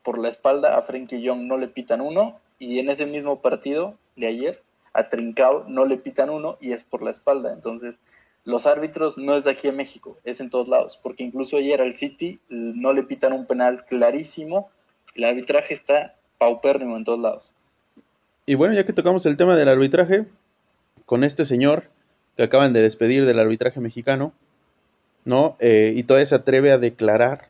[0.02, 3.96] por la espalda, a Frenkie Young no le pitan uno, y en ese mismo partido
[4.16, 4.64] de ayer,
[4.96, 7.54] a Trincao no le pitan uno y es por la espalda.
[7.54, 8.00] Entonces,
[8.46, 11.96] los árbitros no es aquí en México, es en todos lados, porque incluso ayer al
[11.96, 14.70] City no le pitan un penal clarísimo,
[15.16, 17.54] el arbitraje está paupérrimo en todos lados.
[18.46, 20.26] Y bueno, ya que tocamos el tema del arbitraje,
[21.06, 21.90] con este señor
[22.38, 24.34] que acaban de despedir del arbitraje mexicano,
[25.26, 25.58] ¿no?
[25.60, 27.50] Eh, y todavía se atreve a declarar,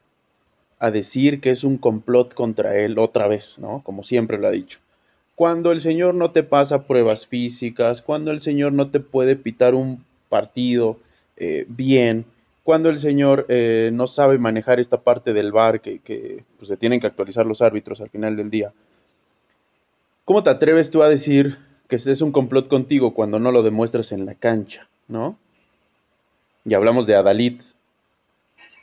[0.80, 3.82] a decir que es un complot contra él otra vez, ¿no?
[3.84, 4.80] Como siempre lo ha dicho
[5.36, 9.76] cuando el señor no te pasa pruebas físicas, cuando el señor no te puede pitar
[9.76, 10.98] un partido
[11.38, 12.26] eh, bien,
[12.64, 16.78] cuando el señor eh, no sabe manejar esta parte del bar que, que pues, se
[16.78, 18.74] tienen que actualizar los árbitros al final del día.
[20.24, 24.12] ¿Cómo te atreves tú a decir que es un complot contigo cuando no lo demuestras
[24.12, 25.38] en la cancha, no?
[26.64, 27.62] Y hablamos de Adalid.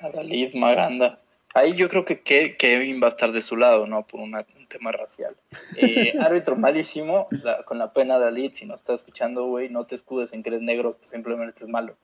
[0.01, 1.22] Adalid Maganda.
[1.55, 2.23] Ahí yo creo que
[2.57, 4.07] Kevin va a estar de su lado, ¿no?
[4.07, 5.37] Por una, un tema racial.
[5.77, 9.85] Eh, árbitro malísimo, la, con la pena de Alit, si no estás escuchando, güey, no
[9.85, 11.97] te escudes en que eres negro, pues simplemente eres malo.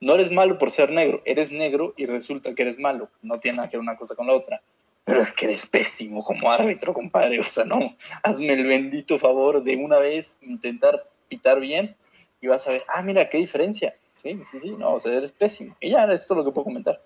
[0.00, 3.08] No eres malo por ser negro, eres negro y resulta que eres malo.
[3.22, 4.60] No tiene nada que ver una cosa con la otra.
[5.04, 7.38] Pero es que eres pésimo como árbitro, compadre.
[7.38, 11.96] O sea, no, hazme el bendito favor de una vez intentar pitar bien
[12.40, 13.96] y vas a ver, ah, mira, qué diferencia.
[14.14, 15.76] Sí, sí, sí, no, o sea, eres pésimo.
[15.80, 17.00] Y ya, esto es lo que puedo comentar.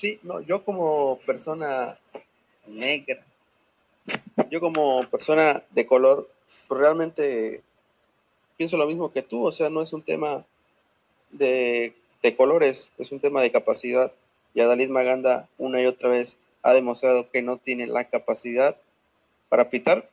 [0.00, 1.98] Sí, no, yo como persona
[2.66, 3.22] negra,
[4.50, 6.26] yo como persona de color,
[6.68, 7.62] pues realmente
[8.56, 10.46] pienso lo mismo que tú, o sea, no es un tema
[11.32, 14.10] de, de colores, es un tema de capacidad.
[14.54, 18.78] Y Adalid Maganda una y otra vez ha demostrado que no tiene la capacidad
[19.50, 20.08] para pitar.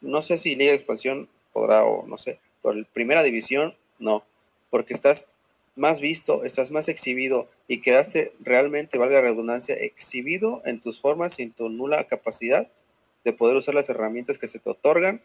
[0.00, 4.24] No sé si Liga de Expansión podrá o no sé, en Primera División no,
[4.70, 5.28] porque estás
[5.76, 11.34] más visto, estás más exhibido y quedaste realmente, valga la redundancia, exhibido en tus formas
[11.34, 12.68] sin tu nula capacidad
[13.24, 15.20] de poder usar las herramientas que se te otorgan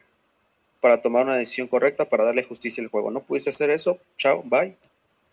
[0.82, 3.12] para tomar una decisión correcta, para darle justicia al juego.
[3.12, 4.76] No pudiste hacer eso, chao, bye.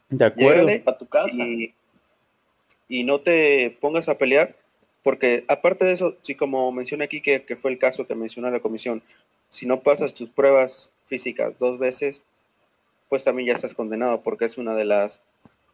[0.09, 0.69] De acuerdo.
[0.87, 1.45] a tu casa.
[1.45, 1.73] Y,
[2.89, 4.57] y, no te pongas a pelear,
[5.03, 8.51] porque aparte de eso, sí, como mencioné aquí, que, que fue el caso que mencionó
[8.51, 9.03] la comisión,
[9.49, 12.25] si no pasas tus pruebas físicas dos veces,
[13.09, 15.23] pues también ya estás condenado porque es una de las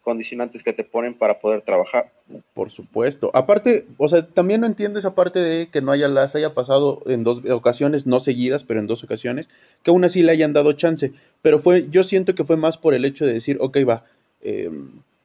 [0.03, 2.11] condicionantes que te ponen para poder trabajar.
[2.55, 3.31] Por supuesto.
[3.35, 7.03] Aparte, o sea, también no entiendo esa parte de que no haya las haya pasado
[7.07, 9.49] en dos ocasiones, no seguidas, pero en dos ocasiones,
[9.83, 11.13] que aún así le hayan dado chance.
[11.41, 14.05] Pero fue, yo siento que fue más por el hecho de decir, ok, va,
[14.43, 14.71] eh,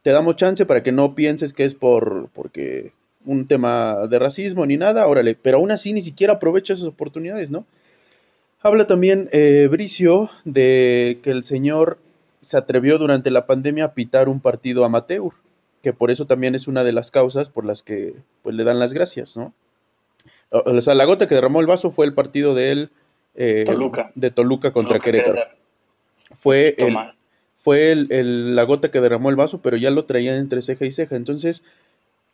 [0.04, 2.92] te damos chance para que no pienses que es por porque
[3.26, 7.52] un tema de racismo ni nada, órale, pero aún así ni siquiera aprovecha esas oportunidades,
[7.52, 7.66] ¿no?
[8.62, 12.00] Habla también eh, Bricio de que el señor
[12.42, 15.32] se atrevió durante la pandemia a pitar un partido amateur,
[15.84, 18.80] que por eso también es una de las causas por las que pues, le dan
[18.80, 19.54] las gracias, ¿no?
[20.50, 22.90] O sea, la gota que derramó el vaso fue el partido de él
[23.36, 23.66] eh,
[24.16, 25.42] de Toluca contra Querétaro.
[26.36, 26.96] Fue, el,
[27.58, 30.92] fue el, la gota que derramó el vaso, pero ya lo traía entre ceja y
[30.92, 31.16] ceja.
[31.16, 31.64] Entonces,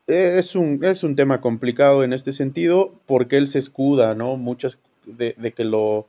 [0.07, 4.37] es un, es un tema complicado en este sentido, porque él se escuda, ¿no?
[4.37, 6.05] Muchas de, de que lo,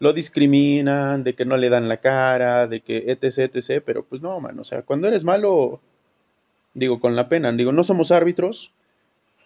[0.00, 4.22] lo discriminan, de que no le dan la cara, de que etc, etc, pero pues
[4.22, 5.80] no, man, o sea, cuando eres malo,
[6.74, 8.72] digo, con la pena, digo, no somos árbitros,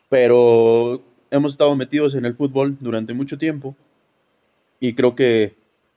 [0.08, 3.74] pero hemos estado metidos en el fútbol durante mucho tiempo
[4.78, 5.54] y creo que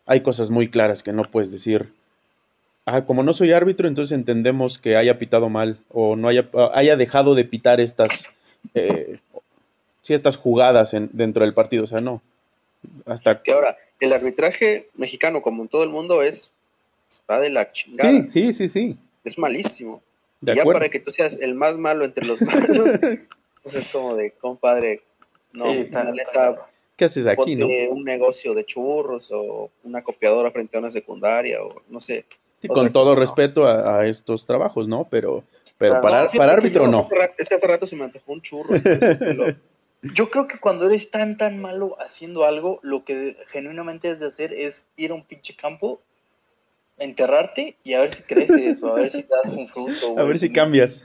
[0.08, 1.94] hay cosas muy claras que no puedes decir.
[2.86, 6.96] Ah, como no soy árbitro, entonces entendemos que haya pitado mal o no haya, haya
[6.96, 8.38] dejado de pitar estas,
[8.74, 9.20] eh,
[10.08, 11.84] estas jugadas en, dentro del partido.
[11.84, 12.22] O sea, no.
[13.06, 16.52] Hasta que ahora, el arbitraje mexicano, como en todo el mundo, es
[17.10, 18.12] está de la chingada.
[18.12, 18.98] Sí, sí, sí, sí.
[19.24, 20.02] Es malísimo.
[20.42, 23.00] ya para que tú seas el más malo entre los malos,
[23.64, 25.02] pues es como de, compadre,
[25.54, 26.12] no, está,
[26.96, 27.68] ¿Qué haces aquí, no?
[27.90, 32.26] un negocio de churros o una copiadora frente a una secundaria o no sé.
[32.62, 35.08] Sí, con todo respeto a, estos trabajos, ¿no?
[35.10, 35.44] Pero,
[35.78, 37.06] pero para, para árbitro no.
[37.38, 38.74] es que hace rato se me antojó un churro.
[40.02, 44.28] Yo creo que cuando eres tan, tan malo haciendo algo, lo que genuinamente es de
[44.28, 46.00] hacer es ir a un pinche campo
[46.98, 50.16] enterrarte y a ver si creces o a ver si das un fruto.
[50.18, 51.04] A ver si cambias.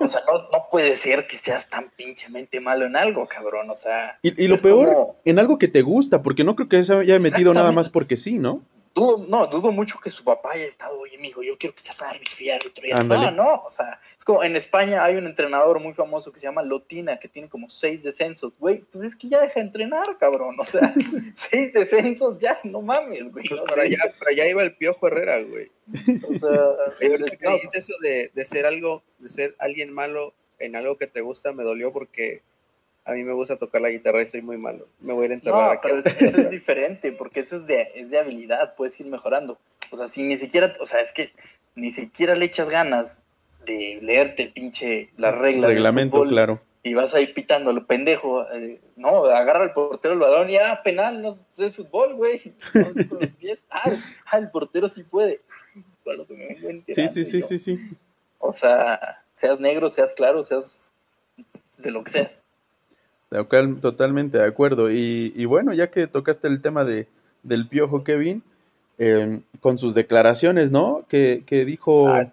[0.00, 3.70] O sea, no, puede ser que seas tan pinchemente malo en algo, cabrón.
[3.70, 4.18] O sea.
[4.22, 7.54] Y, lo peor, en algo que te gusta, porque no creo que se haya metido
[7.54, 8.62] nada más porque sí, ¿no?
[9.28, 12.36] no, dudo mucho que su papá haya estado, oye, mijo, yo quiero que seas árbitro
[12.40, 13.04] y árbitro.
[13.04, 16.62] No, no, o sea, como en España hay un entrenador muy famoso que se llama
[16.62, 20.54] Lotina, que tiene como seis descensos, güey, pues es que ya deja de entrenar, cabrón,
[20.60, 20.92] o sea,
[21.34, 23.48] seis descensos, ya, no mames, güey.
[23.48, 25.70] Pues para, allá, para allá iba el Piojo Herrera, güey.
[26.28, 31.06] O sea, dijiste eso de, de ser algo, de ser alguien malo en algo que
[31.06, 32.42] te gusta, me dolió porque
[33.06, 34.88] a mí me gusta tocar la guitarra y soy muy malo.
[35.00, 35.74] Me voy a ir a enterrar.
[35.76, 39.58] No, pero eso es diferente, porque eso es de, es de habilidad, puedes ir mejorando.
[39.90, 41.32] O sea, si ni siquiera, o sea, es que
[41.74, 43.22] ni siquiera le echas ganas
[43.68, 45.68] de leerte el pinche, la regla.
[45.68, 46.60] Reglamento, claro.
[46.82, 48.50] Y vas a ir pitando lo pendejo.
[48.50, 52.54] Eh, no, agarra el portero el balón y ah, penal, no es fútbol, güey.
[52.74, 53.60] No con los pies.
[53.70, 53.92] Ah,
[54.26, 55.40] ah, el portero sí puede.
[56.88, 57.78] sí, sí, sí, sí, sí.
[58.38, 60.92] O sea, seas negro, seas claro, seas
[61.78, 62.44] de lo que seas.
[63.80, 64.90] Totalmente de acuerdo.
[64.90, 67.06] Y, bueno, ya que tocaste el tema de,
[67.42, 68.42] del piojo Kevin,
[68.96, 71.04] em, con sus declaraciones, ¿no?
[71.08, 72.08] Que, dijo...
[72.08, 72.32] Ah,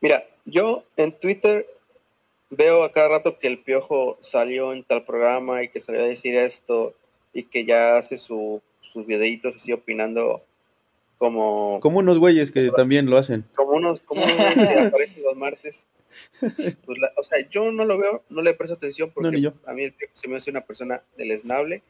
[0.00, 1.66] mira, yo en Twitter
[2.50, 6.06] veo a cada rato que el piojo salió en tal programa y que salió a
[6.06, 6.94] decir esto
[7.32, 8.62] y que ya hace sus
[9.06, 10.42] videitos así opinando
[11.18, 11.80] como...
[11.80, 13.44] Como unos güeyes que también lo hacen.
[13.54, 15.86] Como unos, como unos güeyes que aparecen los martes.
[16.40, 19.94] Pues o sea, yo no lo veo, no le presto atención porque a mí el
[20.12, 21.82] se me hace una persona deleznable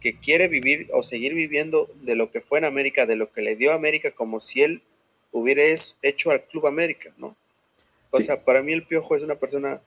[0.00, 3.42] que quiere vivir o seguir viviendo de lo que fue en América, de lo que
[3.42, 4.82] le dio a América, como si él
[5.38, 5.62] hubiera
[6.02, 7.36] hecho al Club América, ¿no?
[8.10, 9.80] O sea, para mí el Piojo es una persona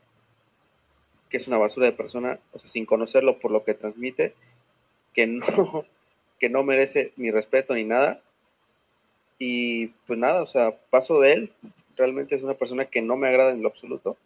[1.29, 4.33] que es una basura de persona, o sea, sin conocerlo por lo que transmite,
[5.13, 5.45] que no,
[6.39, 8.21] que no merece ni respeto ni nada.
[9.37, 11.53] Y pues nada, o sea, paso de él,
[11.95, 14.17] realmente es una persona que no me agrada en lo absoluto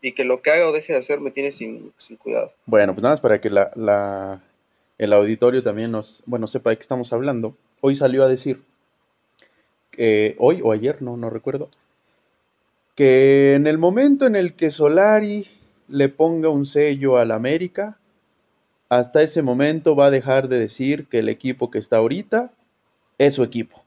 [0.00, 2.52] y que lo que haga o deje de hacer me tiene sin, cuidado.
[2.66, 4.42] Bueno, pues nada más para que la,
[4.98, 7.56] el auditorio también nos, bueno, sepa de qué estamos hablando.
[7.80, 8.62] Hoy salió a decir,
[9.92, 11.68] que hoy o ayer, no, no recuerdo,
[12.96, 15.46] que en el momento en el que Solari
[15.88, 17.98] le ponga un sello al América,
[18.88, 22.50] hasta ese momento va a dejar de decir que el equipo que está ahorita
[23.18, 23.82] es su equipo.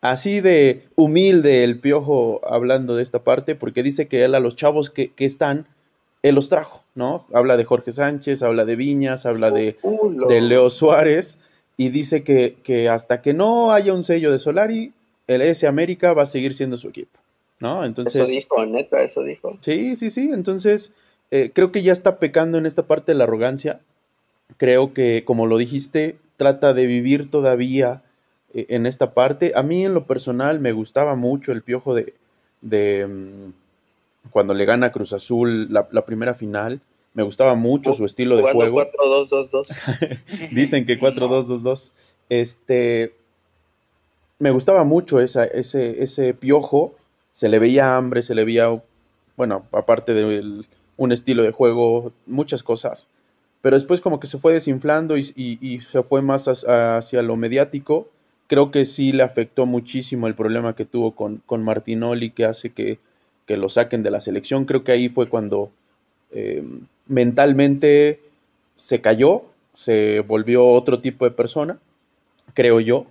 [0.00, 4.54] Así de humilde el piojo hablando de esta parte, porque dice que él a los
[4.54, 5.66] chavos que, están,
[6.22, 7.26] él los trajo, ¿no?
[7.32, 9.76] Habla de Jorge Sánchez, habla de Viñas, habla de,
[10.28, 11.38] de Leo Suárez,
[11.76, 14.92] y dice que, hasta que no haya un sello de Solari,
[15.28, 17.20] el S América va a seguir siendo su equipo,
[17.60, 17.84] ¿no?
[17.84, 19.56] Entonces, eso dijo, neta, eso dijo.
[19.60, 20.94] Sí, sí, sí, entonces
[21.30, 23.80] eh, creo que ya está pecando en esta parte de la arrogancia.
[24.56, 28.02] Creo que, como lo dijiste, trata de vivir todavía
[28.54, 29.52] e, en esta parte.
[29.54, 32.14] A mí en lo personal me gustaba mucho el piojo de,
[32.62, 33.52] de mm,
[34.30, 36.80] cuando le gana Cruz Azul la, primera final.
[37.12, 38.80] Me gustaba mucho su estilo de juego.
[38.80, 40.50] 4-2-2-2.
[40.52, 41.90] Dicen que 4-2-2-2.
[42.30, 43.14] Este,
[44.38, 46.94] me gustaba mucho esa, ese, ese piojo.
[47.32, 48.68] Se le veía hambre, se le veía,
[49.36, 50.64] bueno, aparte de
[50.96, 53.08] un estilo de juego, muchas cosas.
[53.62, 58.08] pero después como que se fue desinflando y, se fue más hacia lo mediático.
[58.46, 62.70] Creo que sí le afectó muchísimo el problema que tuvo con, con Martinoli, que hace
[62.72, 62.98] que,
[63.48, 64.64] lo saquen de la selección.
[64.64, 65.70] Creo que ahí fue cuando
[66.32, 66.62] eh,
[67.06, 68.20] mentalmente
[68.76, 69.42] se cayó,
[69.74, 71.78] se volvió otro tipo de persona,
[72.54, 73.06] creo yo.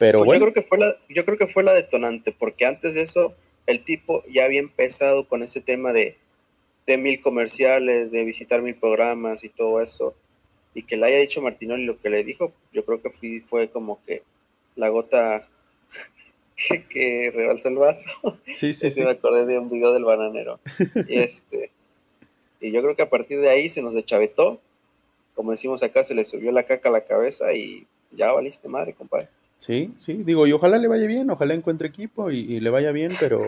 [0.00, 0.32] Pero bueno.
[0.32, 3.34] yo creo que fue la, yo creo que fue la detonante, porque antes de eso
[3.66, 6.16] el tipo ya había empezado con ese tema de,
[6.86, 10.14] de mil comerciales, de visitar mil programas y todo eso,
[10.72, 13.68] y que le haya dicho Martinoli lo que le dijo, yo creo que fue, fue
[13.68, 14.22] como que
[14.74, 15.46] la gota
[16.56, 18.08] que, que rebalsó el vaso.
[18.46, 19.02] Sí, sí, sí.
[19.02, 20.60] Me acordé de un video del bananero.
[21.08, 21.70] y este,
[22.58, 24.62] y yo creo que a partir de ahí se nos deschavetó,
[25.34, 28.94] como decimos acá, se le subió la caca a la cabeza y ya valiste madre,
[28.94, 29.28] compadre.
[29.60, 33.10] Sí, sí, digo, y ojalá le vaya bien, ojalá encuentre equipo y, le vaya bien,
[33.20, 33.38] pero...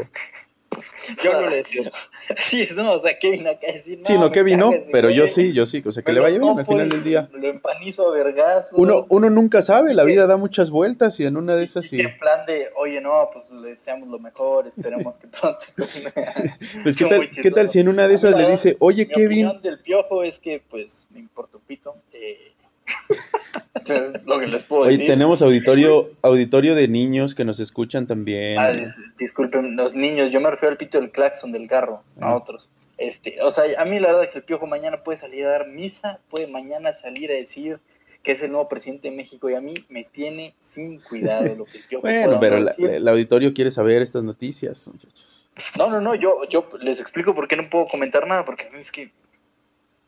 [1.24, 1.82] Yo no le decía.
[2.36, 5.52] Sí, no, o sea, Kevin acá decir, no, Sí, no, Kevin no, pero yo sí,
[5.52, 7.28] yo sí, o sea, que le vaya bien al final del día.
[7.32, 8.78] Lo empanizo a vergazos.
[8.78, 11.98] Uno, uno nunca sabe, la vida da muchas vueltas y en una de esas sí.
[12.00, 15.64] en plan de, oye, no, pues le deseamos lo mejor, esperemos que pronto...
[16.84, 19.46] pues, ¿qué tal, ¿qué tal si en una de esas le dice, oye, mi Kevin...
[19.46, 22.51] opinión del piojo es que, pues, me importa un pito, eh
[24.26, 28.58] lo que les puedo Hoy tenemos auditorio, auditorio de niños que nos escuchan también.
[28.58, 28.72] Ah,
[29.18, 32.36] disculpen, los niños, yo me refiero al pito del claxon del carro, a ah.
[32.36, 32.70] otros.
[32.98, 35.68] Este, o sea, a mí la verdad que el piojo mañana puede salir a dar
[35.68, 37.80] misa, puede mañana salir a decir
[38.22, 41.64] que es el nuevo presidente de México y a mí me tiene sin cuidado lo
[41.64, 45.48] que el piojo Bueno, pero el auditorio quiere saber estas noticias, muchachos.
[45.76, 48.92] No, no, no, yo, yo les explico por qué no puedo comentar nada, porque es
[48.92, 49.10] que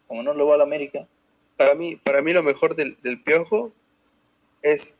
[0.06, 1.06] como no lo va a la América,
[1.56, 3.72] para mí, para mí lo mejor del, piojo
[4.62, 4.96] es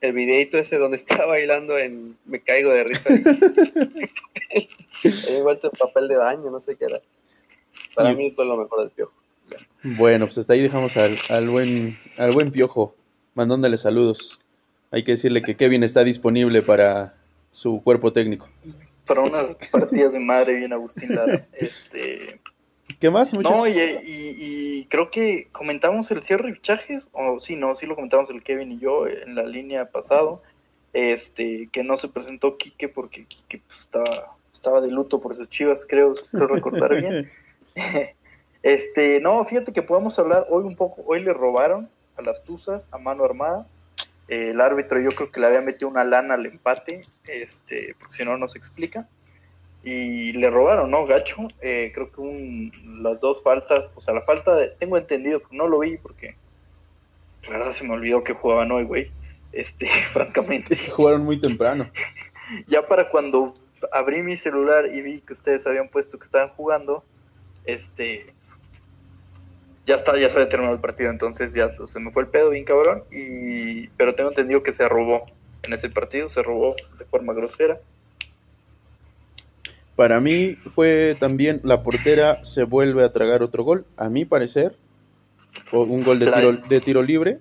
[0.00, 3.14] el videito ese donde está bailando en Me caigo de risa.
[5.04, 7.00] Igual el papel de baño, no sé qué era.
[7.94, 9.14] Para mí fue lo mejor del piojo.
[9.82, 12.94] Bueno, pues hasta ahí dejamos al, al, buen, al buen piojo,
[13.34, 14.40] mandándole saludos.
[14.90, 17.14] Hay que decirle que Kevin está disponible para
[17.50, 18.48] su cuerpo técnico.
[19.06, 21.46] Para unas partidas de madre bien Agustín Lara.
[21.52, 22.40] Este,
[23.02, 23.36] ¿Qué más?
[23.36, 28.30] No, y, creo que comentamos el cierre de fichajes, o sí, no, sí lo comentamos
[28.30, 30.40] el Kevin y yo en la línea pasado,
[30.92, 35.48] este, que no se presentó Quique porque Quique pues, estaba, estaba de luto por sus
[35.48, 37.28] chivas, creo, creo recordar bien.
[38.62, 42.86] este, no, fíjate que podemos hablar hoy un poco, hoy le robaron a las Tuzas
[42.92, 43.66] a mano armada,
[44.28, 48.24] el árbitro yo creo que le había metido una lana al empate, este, porque si
[48.24, 49.08] no, no se explica
[49.84, 51.04] y le robaron, ¿no?
[51.04, 52.72] Gacho, eh, creo que un,
[53.02, 56.36] las dos faltas, o sea, la falta de, tengo entendido que no lo vi porque
[57.44, 59.10] la verdad se me olvidó que jugaban hoy, güey,
[59.52, 60.76] este, francamente.
[60.90, 61.90] Jugaron muy temprano.
[62.68, 63.54] ya para cuando
[63.90, 67.02] abrí mi celular y vi que ustedes habían puesto que estaban jugando,
[67.64, 68.26] este,
[69.84, 72.50] ya está, ya se había terminado el partido, entonces ya se me fue el pedo
[72.50, 75.24] bien cabrón, y, pero tengo entendido que se robó
[75.64, 77.80] en ese partido, se robó de forma grosera
[79.96, 84.74] para mí fue también la portera se vuelve a tragar otro gol, a mi parecer,
[85.72, 87.38] un gol de, tiro, de tiro libre.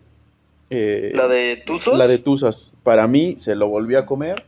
[0.70, 1.98] Eh, ¿La de Tuzos?
[1.98, 2.72] La de Tuzas.
[2.84, 4.46] Para mí se lo volvió a comer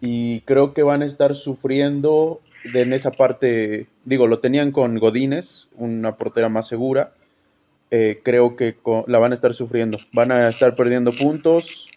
[0.00, 2.40] y creo que van a estar sufriendo
[2.74, 7.12] en esa parte, digo, lo tenían con Godínez, una portera más segura,
[7.90, 8.76] eh, creo que
[9.06, 11.88] la van a estar sufriendo, van a estar perdiendo puntos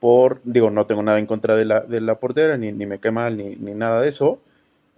[0.00, 2.98] por, digo, no tengo nada en contra de la, de la portera, ni, ni me
[2.98, 4.40] quema mal, ni, ni nada de eso,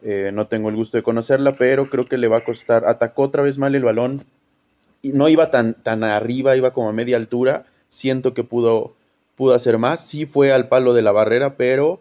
[0.02, 2.86] eh, no tengo el gusto de conocerla, pero creo que le va a costar.
[2.86, 4.24] Atacó otra vez mal el balón.
[5.02, 7.66] Y no iba tan, tan arriba, iba como a media altura.
[7.88, 8.94] Siento que pudo,
[9.36, 10.06] pudo hacer más.
[10.06, 12.00] Sí fue al palo de la barrera, pero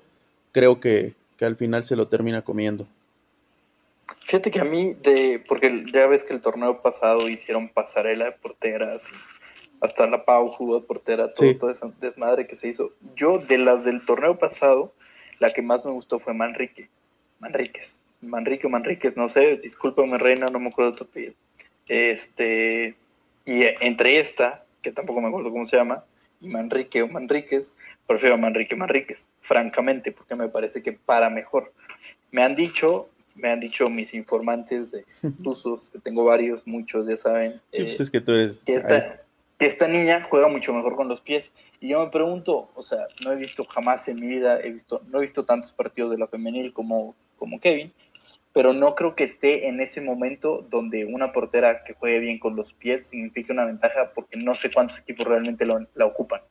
[0.52, 2.88] creo que, al final se lo termina comiendo.
[4.24, 8.32] Fíjate que a mí, de, porque ya ves que el torneo pasado hicieron pasarela de
[8.32, 9.12] porteras,
[9.80, 12.92] hasta la Pau jugó portera, todo, todo ese desmadre que se hizo.
[13.16, 14.94] Yo, de las del torneo pasado,
[15.40, 16.90] la que más me gustó fue Manrique.
[17.40, 18.00] Manríquez.
[18.22, 21.34] Manrique o Manríquez, no sé, discúlpame, reina, no me acuerdo de tu apellido.
[21.88, 22.96] Este,
[23.46, 26.04] y entre esta, que tampoco me acuerdo cómo se llama,
[26.42, 27.76] y Manrique o Manríquez,
[28.06, 31.74] prefiero a Manrique Manríquez, francamente, porque me parece que para mejor.
[32.32, 35.06] Me han dicho, me han dicho mis informantes de
[35.46, 37.62] usos, que tengo varios, muchos ya saben.
[37.72, 38.64] Sí, pues es que tú eres
[39.58, 41.52] que esta niña juega mucho mejor con los pies.
[41.80, 45.02] Y yo me pregunto, o sea, no he visto jamás en mi vida, he visto,
[45.08, 47.94] no he visto tantos partidos de la femenil como, como Kevin,
[48.54, 52.56] pero no creo que esté en ese momento donde una portera que juegue bien con
[52.56, 56.42] los pies signifique una ventaja porque no sé cuántos equipos realmente la ocupan.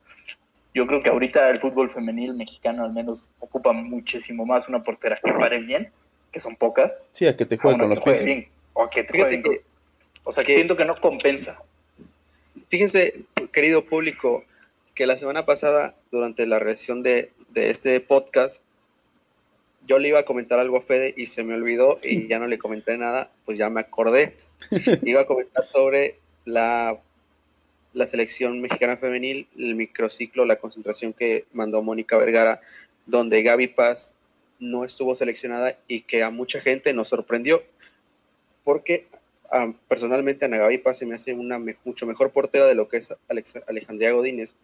[0.77, 5.15] Yo creo que ahorita el fútbol femenil mexicano al menos ocupa muchísimo más una portera
[5.15, 5.91] que pare bien,
[6.31, 7.01] que son pocas.
[7.13, 8.45] Sí, a que te juegue con los pies.
[8.73, 9.61] o que te juegue bien.
[10.23, 11.59] o sea, que siento que no compensa.
[12.69, 14.43] fíjense, querido público,
[14.93, 18.61] que la semana pasada, durante la reacción de, de este podcast,
[19.87, 22.47] yo le iba a comentar algo a Fede y se me olvidó y ya no
[22.47, 24.35] le comenté nada, pues ya me acordé.
[25.03, 26.99] iba a comentar sobre la,
[27.93, 32.59] la selección mexicana femenil, el microciclo, la concentración que mandó Mónica Vergara,
[33.05, 34.13] donde Gaby Paz
[34.59, 37.63] no estuvo seleccionada y que a mucha gente nos sorprendió,
[38.65, 39.07] porque
[39.51, 42.97] ah, personalmente Ana Gaby Paz se me hace una mucho mejor portera de lo que
[42.97, 43.13] es
[43.67, 44.55] Alejandría Godínez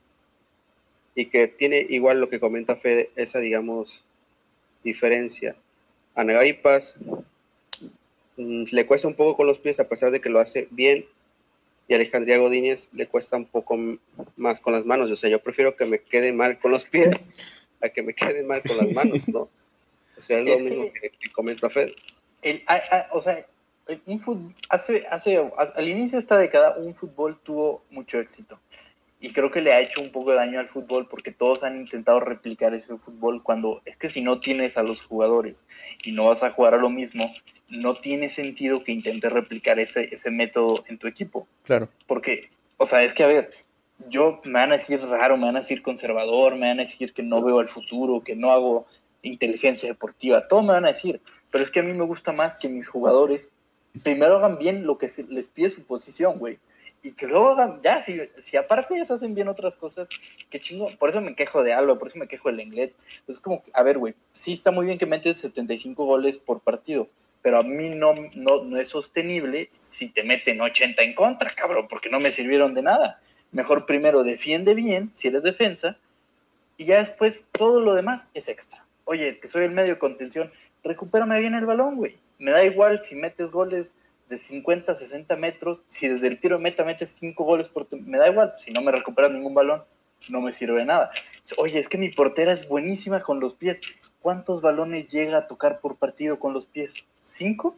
[1.16, 4.04] y que tiene igual lo que comenta Fede, esa digamos
[4.84, 5.56] diferencia.
[6.16, 6.26] A
[6.62, 6.96] Paz
[8.38, 11.06] mm, le cuesta un poco con los pies a pesar de que lo hace bien
[11.88, 13.78] y a Alejandría Godínez le cuesta un poco
[14.36, 15.12] más con las manos.
[15.12, 17.32] O sea, yo prefiero que me quede mal con los pies
[17.82, 19.50] a que me quede mal con las manos, ¿no?
[20.16, 21.96] O sea, es, lo mismo que, comenta Fede.
[23.12, 23.46] o sea,
[24.06, 28.60] un hace, hace, al inicio de esta década, un fútbol tuvo mucho éxito
[29.24, 31.78] y creo que le ha hecho un poco de daño al fútbol porque todos han
[31.78, 35.64] intentado replicar ese fútbol cuando es que si no tienes a los jugadores
[36.04, 37.24] y no vas a jugar a lo mismo,
[37.70, 41.48] no tiene sentido que intentes replicar ese, ese método en tu equipo.
[41.64, 41.88] Claro.
[42.06, 43.52] Porque, o sea, es que a ver,
[44.10, 47.14] yo me van a decir raro, me van a decir conservador, me van a decir
[47.14, 48.88] que no veo el futuro, que no hago
[49.22, 52.58] inteligencia deportiva, todo me van a decir, pero es que a mí me gusta más
[52.58, 53.52] que mis jugadores
[54.04, 56.60] primero hagan bien lo que les pide su posición, güey
[57.04, 60.08] y que luego hagan, ya, si, si aparte de eso hacen bien otras cosas,
[60.50, 62.92] qué chingo, por eso me quejo de algo, por eso me quejo del inglés.
[63.26, 66.62] Pues es como, a ver, güey, sí está muy bien que metes 75 goles por
[66.62, 67.10] partido,
[67.42, 71.88] pero a mí no, no, no es sostenible si te meten 80 en contra, cabrón,
[71.90, 73.22] porque no me sirvieron de nada.
[73.52, 75.98] Mejor primero defiende bien, si eres defensa,
[76.78, 78.86] y ya después todo lo demás es extra.
[79.04, 80.52] Oye, que soy el medio de contención,
[80.86, 82.18] recupérame bien el balón, güey.
[82.40, 83.94] Me da igual si metes goles
[84.30, 88.18] de 50, 60 metros, si desde el tiro de meta metes 5 goles, por me
[88.18, 89.84] da igual, si no me recuperas ningún balón,
[90.30, 91.12] no me sirve de nada.
[91.58, 93.82] Oye, es que mi portera es buenísima con los pies.
[94.22, 97.06] ¿Cuántos balones llega a tocar por partido con los pies?
[97.22, 97.76] ¿Cinco?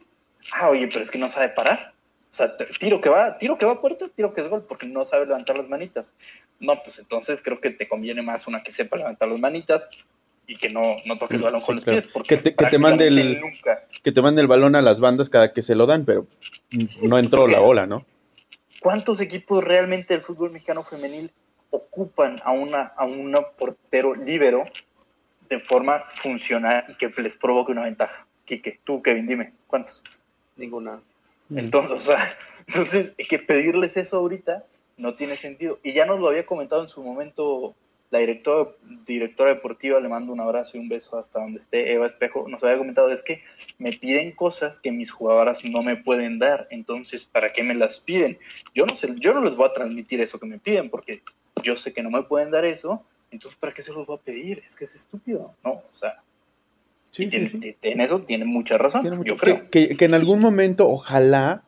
[0.52, 1.94] Ah, oye, pero es que no sabe parar.
[2.32, 4.86] O sea, tiro que va, tiro que va a puerta, tiro que es gol, porque
[4.86, 6.14] no sabe levantar las manitas.
[6.60, 9.88] No, pues entonces creo que te conviene más una que sepa levantar las manitas,
[10.46, 12.08] y que no, no toque el balón con los pies.
[12.12, 13.40] Porque que te, mande el,
[14.02, 16.26] que te mande el balón a las bandas cada que se lo dan, pero
[17.02, 18.04] no entró la ola, ¿no?
[18.80, 21.32] ¿Cuántos equipos realmente del fútbol mexicano femenil
[21.70, 24.64] ocupan a una a un portero líbero
[25.48, 28.26] de forma funcional y que les provoque una ventaja?
[28.44, 30.02] Quique, tú, Kevin, dime, ¿cuántos?
[30.56, 31.00] Ninguna.
[31.54, 34.64] Entonces, o sea, entonces, que pedirles eso ahorita
[34.96, 35.78] no tiene sentido.
[35.82, 37.74] Y ya nos lo había comentado en su momento
[38.10, 38.70] la directora,
[39.06, 42.62] directora deportiva, le mando un abrazo y un beso hasta donde esté, Eva Espejo, nos
[42.62, 43.42] había comentado, es que
[43.78, 47.98] me piden cosas que mis jugadoras no me pueden dar, entonces, ¿para qué me las
[47.98, 48.38] piden?
[48.74, 51.22] Yo no, sé, yo no les voy a transmitir eso que me piden, porque
[51.62, 54.22] yo sé que no me pueden dar eso, entonces, ¿para qué se los voy a
[54.22, 54.62] pedir?
[54.64, 55.72] Es que es estúpido, ¿no?
[55.72, 56.22] O sea,
[57.18, 59.68] en eso tiene mucha razón, yo creo.
[59.70, 61.62] Que, que, en algún momento, ojalá,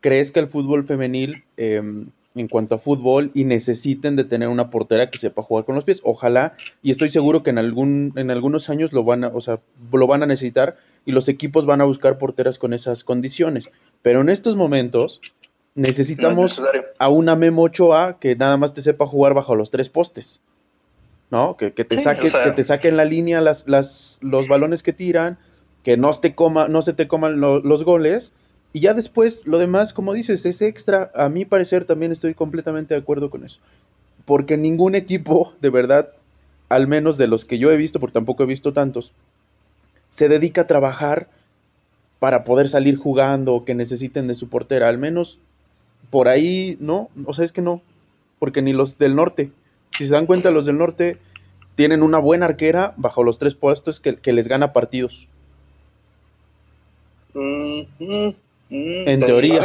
[0.00, 1.44] crees que el fútbol femenil...
[1.56, 5.74] Eh, en cuanto a fútbol y necesiten de tener una portera que sepa jugar con
[5.74, 6.00] los pies.
[6.04, 9.60] Ojalá, y estoy seguro que en, algún, en algunos años lo van, a, o sea,
[9.92, 13.70] lo van a necesitar y los equipos van a buscar porteras con esas condiciones.
[14.02, 15.20] Pero en estos momentos
[15.74, 16.60] necesitamos
[16.98, 20.40] a una Memo Ochoa que nada más te sepa jugar bajo los tres postes.
[21.30, 21.56] ¿No?
[21.56, 25.38] Que, te, saque, que te saque en la línea las, las, los balones que tiran,
[25.82, 28.34] que no, te coma, no se te coman los goles
[28.72, 31.10] y ya después, lo demás, como dices, es extra.
[31.14, 33.60] A mi parecer también estoy completamente de acuerdo con eso.
[34.24, 36.10] Porque ningún equipo, de verdad,
[36.68, 39.12] al menos de los que yo he visto, porque tampoco he visto tantos,
[40.08, 41.28] se dedica a trabajar
[42.18, 44.88] para poder salir jugando o que necesiten de su portera.
[44.88, 45.38] Al menos
[46.10, 47.10] por ahí, no.
[47.26, 47.82] O sea, es que no.
[48.38, 49.50] Porque ni los del norte.
[49.90, 51.18] Si se dan cuenta, los del norte
[51.74, 55.28] tienen una buena arquera bajo los tres puestos que, les gana partidos.
[58.72, 59.62] En teoría.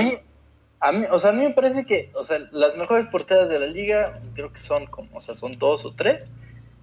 [0.79, 3.59] A mí, o sea, a mí me parece que, o sea, las mejores porteras de
[3.59, 6.29] la liga, creo que son como, o sea, son dos o tres,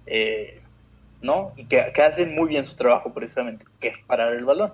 [0.05, 0.61] eh,
[1.21, 1.53] ¿no?
[1.55, 4.73] Y que, hacen muy bien su trabajo precisamente, que es parar el balón.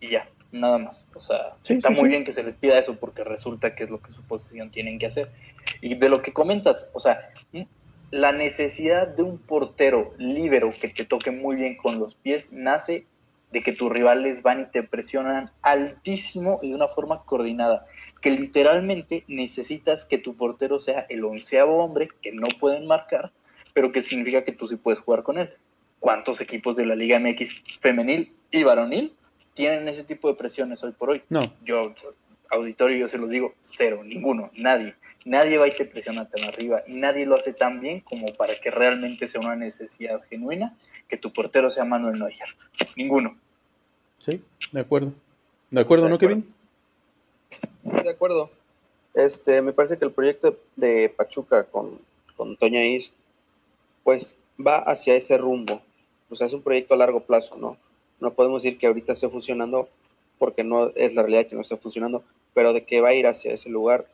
[0.00, 1.04] Y ya, nada más.
[1.14, 4.00] O sea, está muy bien que se les pida eso porque resulta que es lo
[4.00, 5.30] que su posición tienen que hacer.
[5.82, 7.30] Y de lo que comentas, o sea,
[8.10, 13.04] la necesidad de un portero líbero que te toque muy bien con los pies nace
[13.56, 17.86] de que tus rivales van y te presionan altísimo y de una forma coordinada,
[18.20, 23.32] que literalmente necesitas que tu portero sea el onceavo hombre que no pueden marcar,
[23.72, 25.48] pero que significa que tú sí puedes jugar con él.
[26.00, 29.16] ¿Cuántos equipos de la Liga MX femenil y varonil
[29.54, 31.22] tienen ese tipo de presiones hoy por hoy?
[31.30, 31.40] No.
[31.64, 31.94] Yo,
[32.50, 34.96] auditorio, yo se los digo, cero, ninguno, nadie.
[35.24, 38.54] Nadie va y te presiona tan arriba y nadie lo hace tan bien como para
[38.56, 40.76] que realmente sea una necesidad genuina
[41.08, 42.54] que tu portero sea Manuel Neuer.
[42.96, 43.38] Ninguno.
[44.26, 45.12] Sí, de acuerdo.
[45.70, 46.52] ¿De acuerdo, no, Kevin?
[47.82, 48.50] De acuerdo.
[49.14, 51.98] Este, me parece que el proyecto de Pachuca con,
[52.36, 53.12] con Toña Is,
[54.04, 55.80] pues va hacia ese rumbo.
[56.28, 57.76] O sea, es un proyecto a largo plazo, ¿no?
[58.20, 59.88] No podemos decir que ahorita esté funcionando
[60.38, 63.26] porque no es la realidad que no está funcionando, pero de que va a ir
[63.26, 64.06] hacia ese lugar,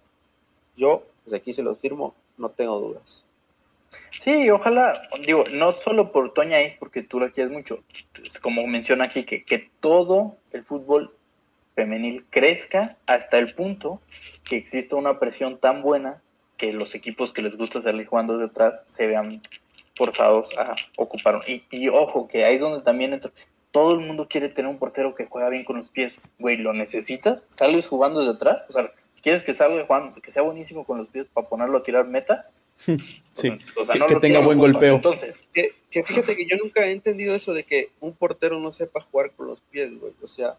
[0.77, 3.25] yo desde aquí se lo firmo, no tengo dudas.
[4.11, 4.95] Sí, ojalá,
[5.27, 7.83] digo, no solo por Toña Is, porque tú la quieres mucho,
[8.41, 11.15] como menciona aquí, que, que todo el fútbol
[11.75, 14.01] femenil crezca hasta el punto
[14.49, 16.23] que exista una presión tan buena
[16.57, 19.41] que los equipos que les gusta salir jugando detrás se vean
[19.97, 21.41] forzados a ocupar.
[21.49, 23.33] Y, y, ojo, que ahí es donde también entra.
[23.71, 26.21] Todo el mundo quiere tener un portero que juega bien con los pies.
[26.39, 27.47] Güey, ¿lo necesitas?
[27.51, 28.59] ¿Sales jugando desde atrás?
[28.69, 31.83] O sea, ¿quieres que salga jugando, que sea buenísimo con los pies para ponerlo a
[31.83, 32.51] tirar meta?
[33.35, 33.49] Sí,
[33.81, 34.97] o sea, no que, tenga buen golpeo.
[34.97, 35.49] Entonces.
[35.55, 39.01] Que, que, fíjate que yo nunca he entendido eso de que un portero no sepa
[39.01, 40.13] jugar con los pies, güey.
[40.23, 40.59] O sea,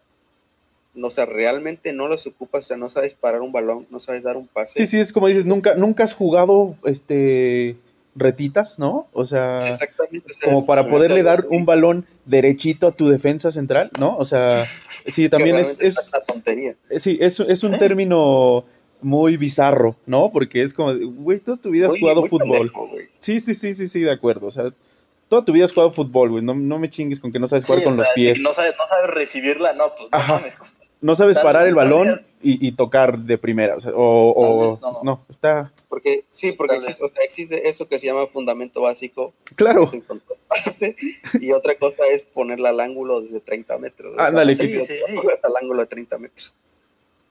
[0.94, 4.00] no, o sea, realmente no los ocupas, o sea, no sabes parar un balón, no
[4.00, 4.80] sabes dar un pase.
[4.80, 7.76] Sí, sí, es como dices, nunca, nunca has jugado este
[8.16, 9.08] retitas, ¿no?
[9.12, 14.16] O sea, exactamente, como para poderle dar un balón derechito a tu defensa central, ¿no?
[14.16, 14.66] O sea,
[15.06, 16.76] sí, también es, es tontería.
[16.96, 18.64] Sí, es, es un término
[19.04, 20.30] muy bizarro, ¿no?
[20.32, 22.70] Porque es como, güey, toda tu vida has jugado fútbol.
[23.18, 24.46] sí, sí, sí, sí, sí, de acuerdo.
[24.46, 24.72] O sea,
[25.28, 26.42] toda tu vida has jugado fútbol, güey.
[26.42, 28.40] No, no me chingues con que no sabes jugar con los pies.
[28.40, 30.58] No sabes, no sabes recibirla, no, pues no mames
[31.04, 33.76] no sabes parar el balón y, tocar de primera.
[33.94, 35.70] O, no, está.
[35.90, 36.78] Porque, sí, porque
[37.22, 39.34] existe, eso que se llama fundamento básico.
[39.54, 39.84] Claro.
[41.40, 44.14] y otra cosa es ponerla al ángulo desde 30 metros.
[44.16, 44.94] Ándale, sí, sí, sí.
[45.30, 46.56] Hasta el ángulo de 30 metros.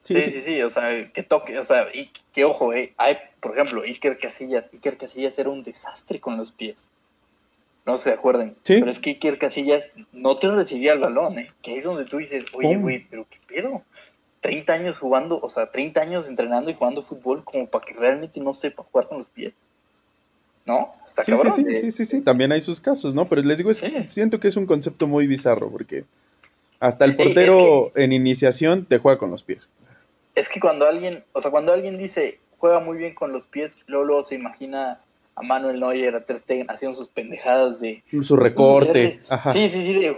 [0.04, 3.54] Sí, sí, sí, o sea, que toque, o sea, y que ojo, eh, hay, por
[3.54, 6.88] ejemplo, Iker Casillas, Iker Casillas era un desastre con los pies.
[7.86, 8.56] No se acuerden.
[8.66, 11.52] Pero es que Iker Casillas no te recibía el balón, ¿eh?
[11.62, 13.82] Que es donde tú dices, oye, güey, pero qué pedo.
[14.42, 18.42] 30 años jugando, o sea, 30 años entrenando y jugando fútbol como para que realmente
[18.42, 19.54] no sepa jugar con los pies.
[20.66, 20.94] ¿No?
[21.06, 21.54] Está sí, cabrón.
[21.56, 23.28] Sí, sí, sí, sí, también hay sus casos, ¿no?
[23.28, 26.04] Pero les digo, siento que es un concepto muy bizarro porque
[26.80, 29.70] hasta el portero en iniciación te juega con los pies.
[30.36, 33.78] Es que cuando alguien, o sea, cuando alguien dice juega muy bien con los pies,
[33.88, 35.02] luego, luego se imagina
[35.36, 38.04] a Manuel Neuer, a Ter Stegen, haciendo sus pendejadas de...
[38.22, 39.20] Su recorte.
[39.52, 40.16] Sí, sí, sí, de...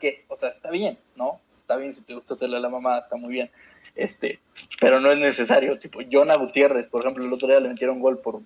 [0.00, 1.40] que, o sea, está bien, ¿no?
[1.52, 3.50] Está bien si te gusta hacerle a la mamá, está muy bien.
[3.94, 4.40] Este,
[4.80, 5.78] pero no es necesario.
[5.78, 8.40] Tipo, Jonah Gutiérrez, por ejemplo, el otro día le metieron gol por...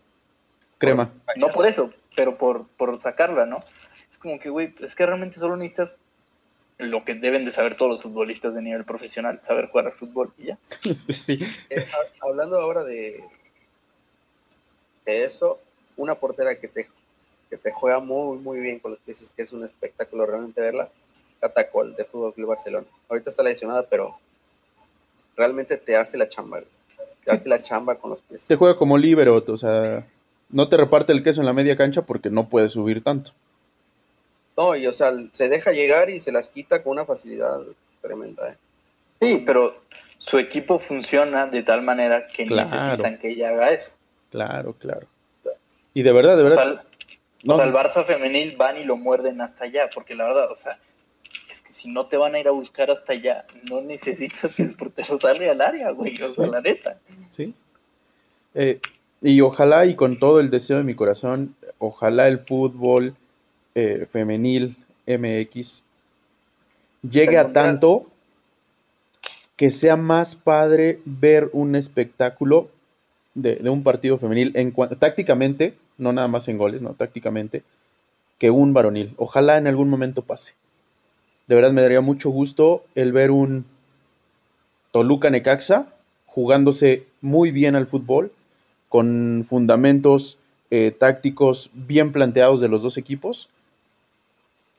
[0.79, 1.13] Crema.
[1.37, 3.59] no por eso, pero por, por sacarla, ¿no?
[4.11, 5.99] Es como que, güey, es que realmente solo necesitas
[6.79, 10.33] lo que deben de saber todos los futbolistas de nivel profesional, saber jugar al fútbol
[10.39, 10.59] y ya.
[11.13, 11.39] sí.
[11.71, 11.87] Eh,
[12.21, 13.23] hablando ahora de,
[15.07, 15.61] de eso,
[15.97, 16.89] una portera que te,
[17.49, 20.91] que te juega muy, muy bien con los pies, que es un espectáculo realmente verla,
[21.41, 22.87] Catacol de Fútbol Club Barcelona.
[23.09, 24.19] Ahorita está lesionada, pero
[25.37, 26.61] realmente te hace la chamba,
[27.25, 28.47] te hace la chamba con los pies.
[28.47, 30.07] Te juega como libero, o sea,
[30.49, 33.33] no te reparte el queso en la media cancha porque no puede subir tanto.
[34.57, 37.61] No, y o sea, se deja llegar y se las quita con una facilidad
[38.01, 38.51] tremenda.
[38.51, 38.57] ¿eh?
[39.21, 39.75] Sí, pero
[40.19, 43.91] su equipo funciona de tal manera que necesitan que ella haga eso.
[44.31, 45.07] Claro, claro.
[45.93, 46.85] Y de verdad, de verdad.
[47.47, 50.57] O sea, el, Barça femenil van y lo muerden hasta allá, porque la verdad, o
[50.57, 50.79] sea,
[51.51, 54.63] es que si no te van a ir a buscar hasta allá, no necesitas que
[54.63, 56.99] el portero salga al área, güey, o sea, la neta.
[57.31, 57.55] Sí.
[58.55, 58.81] Eh,
[59.21, 63.15] y ojalá, y con todo el deseo de mi corazón, ojalá el fútbol
[63.75, 65.83] eh, femenil MX
[67.09, 68.07] llegue a tanto
[69.57, 72.69] que sea más padre ver un espectáculo
[73.35, 77.63] de, un partido femenil en tácticamente, no nada más en goles, no, tácticamente,
[78.39, 79.15] que un varonil.
[79.17, 80.55] Ojalá en algún momento pase.
[81.47, 83.65] De verdad me daría mucho gusto el ver un
[84.91, 85.89] Toluca Necaxa
[86.27, 88.33] jugándose muy bien al fútbol,
[88.89, 90.39] con fundamentos
[90.71, 93.49] eh, tácticos bien planteados de los dos equipos.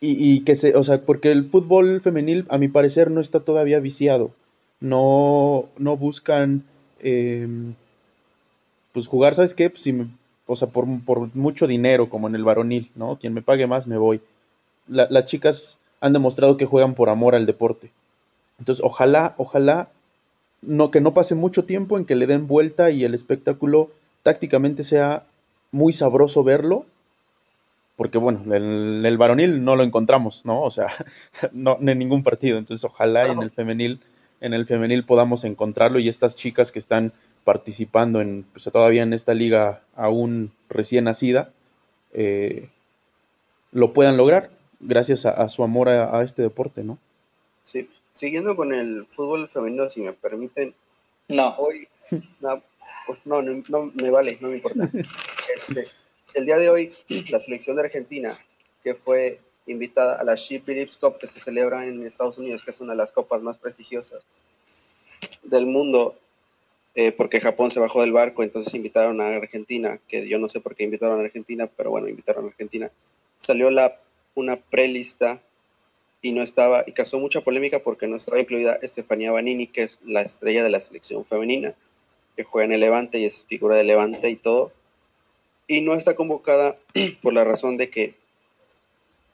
[0.01, 3.79] Y, que se, o sea, porque el fútbol femenil, a mi parecer, no está todavía
[3.79, 4.31] viciado.
[4.79, 6.63] No, no buscan
[6.99, 7.73] em,
[8.91, 9.69] pues jugar, ¿sabes qué?
[9.69, 9.93] Pues si
[10.47, 13.17] o sea, por, mucho dinero, como en el varonil, ¿no?
[13.17, 14.21] Quien me pague más, me voy.
[14.87, 17.89] las chicas han demostrado que juegan por amor al deporte.
[18.59, 19.89] Entonces, ojalá, ojalá,
[20.61, 23.89] no, que no pase mucho tiempo en que le den vuelta y el espectáculo
[24.23, 25.23] tácticamente sea
[25.71, 26.85] muy sabroso verlo.
[27.95, 30.61] Porque, bueno, en el, varonil no lo encontramos, ¿no?
[30.61, 30.87] O sea,
[31.51, 32.57] no, en ningún partido.
[32.57, 34.01] Entonces, ojalá en el femenil
[34.41, 39.13] en el femenil podamos encontrarlo y estas chicas que están participando en, pues, todavía en
[39.13, 41.51] esta liga aún recién nacida,
[42.13, 42.69] eh,
[43.71, 46.97] lo puedan lograr gracias a, su amor a, este deporte, ¿no?
[47.63, 50.73] Sí, siguiendo con el fútbol femenino, si me permiten.
[51.29, 51.55] No.
[51.57, 51.87] Hoy,
[52.39, 52.61] no,
[53.25, 54.89] no, no, me vale, no me importa.
[55.55, 55.85] Este,
[56.33, 56.93] el día de hoy,
[57.29, 58.35] la selección de Argentina,
[58.83, 62.71] que fue invitada a la She Believes Cup, que se celebra en Estados Unidos, que
[62.71, 64.23] es una de las copas más prestigiosas
[65.43, 66.15] del mundo,
[66.95, 70.59] eh, porque Japón se bajó del barco, entonces invitaron a Argentina, que yo no sé
[70.59, 72.91] por qué invitaron a Argentina, pero bueno, invitaron a Argentina.
[73.37, 73.99] Salió la,
[74.33, 75.41] una prelista
[76.21, 79.99] y no estaba, y causó mucha polémica porque no estaba incluida Estefanía Banini, que es
[80.05, 81.75] la estrella de la selección femenina,
[82.35, 84.71] que juega en el Levante y es figura de Levante y todo.
[85.67, 86.77] Y no está convocada
[87.21, 88.13] por la razón de que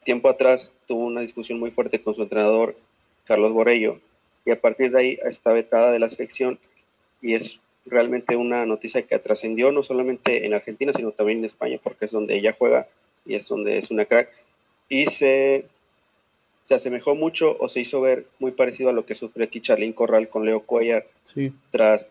[0.04, 2.76] tiempo atrás tuvo una discusión muy fuerte con su entrenador,
[3.24, 4.00] Carlos Borello,
[4.44, 6.58] y a partir de ahí está vetada de la selección
[7.20, 11.78] y es realmente una noticia que trascendió no solamente en Argentina, sino también en España,
[11.82, 12.88] porque es donde ella juega
[13.24, 14.30] y es donde es una crack.
[14.88, 15.66] Y se,
[16.64, 19.92] se asemejó mucho o se hizo ver muy parecido a lo que sufrió aquí Charlín
[19.92, 21.06] Corral con Leo Cuellar
[21.70, 22.10] tras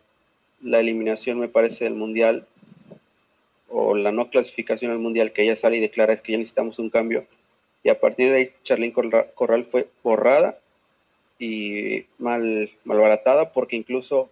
[0.62, 2.48] la eliminación, me parece, del Mundial
[3.72, 6.80] o la no clasificación al Mundial, que ella sale y declara es que ya necesitamos
[6.80, 7.26] un cambio.
[7.84, 10.60] Y a partir de ahí, Charlín Corral fue borrada
[11.40, 14.30] y mal, malbaratada porque incluso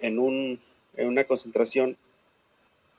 [0.00, 0.60] en, un,
[0.96, 1.96] en una concentración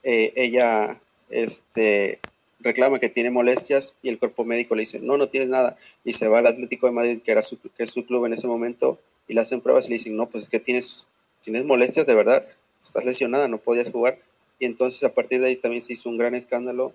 [0.02, 1.00] eh, ella
[1.30, 2.20] este,
[2.60, 5.76] reclama que tiene molestias y el cuerpo médico le dice, no, no tienes nada.
[6.04, 8.32] Y se va al Atlético de Madrid, que, era su, que es su club en
[8.32, 8.98] ese momento,
[9.28, 11.06] y le hacen pruebas y le dicen, no, pues es que tienes,
[11.42, 12.46] tienes molestias de verdad,
[12.82, 14.18] estás lesionada, no podías jugar.
[14.58, 16.94] Y entonces a partir de ahí también se hizo un gran escándalo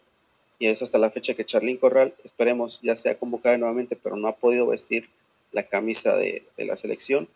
[0.59, 4.27] y es hasta la fecha que Charlín Corral, esperemos, ya sea convocada nuevamente, pero no
[4.27, 5.09] ha podido vestir
[5.51, 7.27] la camisa de, la selección.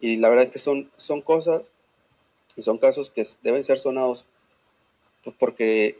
[0.00, 1.62] Y la verdad es que son, son cosas
[2.56, 4.24] y son casos que deben ser sonados
[5.38, 5.98] porque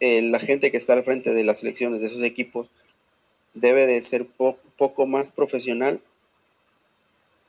[0.00, 2.68] eh, la gente que está al frente de las selecciones, de esos equipos,
[3.54, 6.00] debe de ser un poco más profesional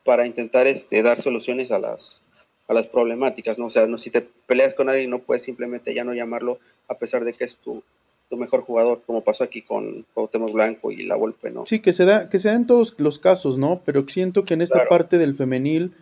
[0.04, 2.20] para intentar este, dar soluciones a las,
[2.68, 3.66] a las problemáticas, ¿no?
[3.66, 6.98] O sea, no, si te peleas con alguien no puedes simplemente ya no llamarlo a
[6.98, 7.84] pesar de que es tu,
[8.32, 11.68] mejor jugador, como pasó aquí con Cuauhtémoc Blanco y La Volpe, ¿no?
[11.68, 13.82] Sí, que se da, que se da en todos los casos, ¿no?
[13.86, 15.94] Pero siento que en esta parte del femenil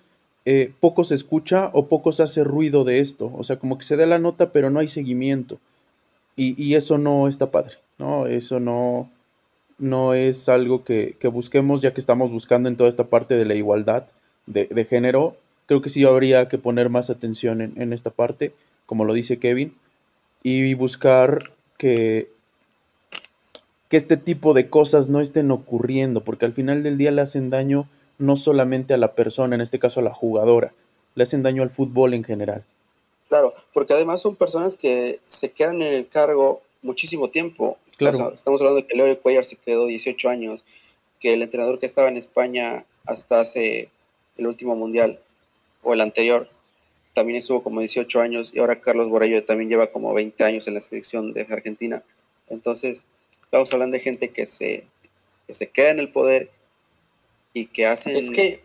[0.45, 3.31] eh, poco se escucha o poco se hace ruido de esto.
[3.35, 5.59] O sea, como que se da la nota, pero no hay seguimiento.
[6.37, 8.25] Y, eso no está padre, ¿no?
[8.25, 9.11] Eso no,
[9.77, 13.53] no es algo que, busquemos, ya que estamos buscando en toda esta parte de la
[13.53, 14.05] igualdad
[14.47, 15.35] de, género.
[15.71, 18.53] Creo que sí habría que poner más atención en, en esta parte,
[18.85, 19.73] como lo dice Kevin,
[20.43, 21.43] y buscar
[21.77, 22.29] que,
[23.87, 27.49] que este tipo de cosas no estén ocurriendo, porque al final del día le hacen
[27.49, 30.73] daño no solamente a la persona, en este caso a la jugadora,
[31.15, 32.65] le hacen daño al fútbol en general.
[33.29, 37.77] Claro, porque además son personas que se quedan en el cargo muchísimo tiempo.
[37.95, 38.33] Claro.
[38.33, 40.65] estamos hablando de que Leo Cuellar se quedó 18 años,
[41.21, 43.89] que el entrenador que estaba en España hasta hace
[44.35, 45.17] el último mundial
[45.83, 46.49] o el anterior
[47.13, 50.75] también estuvo como 18 años y ahora Carlos Borello también lleva como 20 años en
[50.75, 52.03] la selección de Argentina.
[52.49, 53.03] Entonces,
[53.43, 54.85] estamos hablando de gente que se,
[55.49, 56.49] se queda en el poder
[57.53, 58.15] y que hacen...
[58.15, 58.63] Es que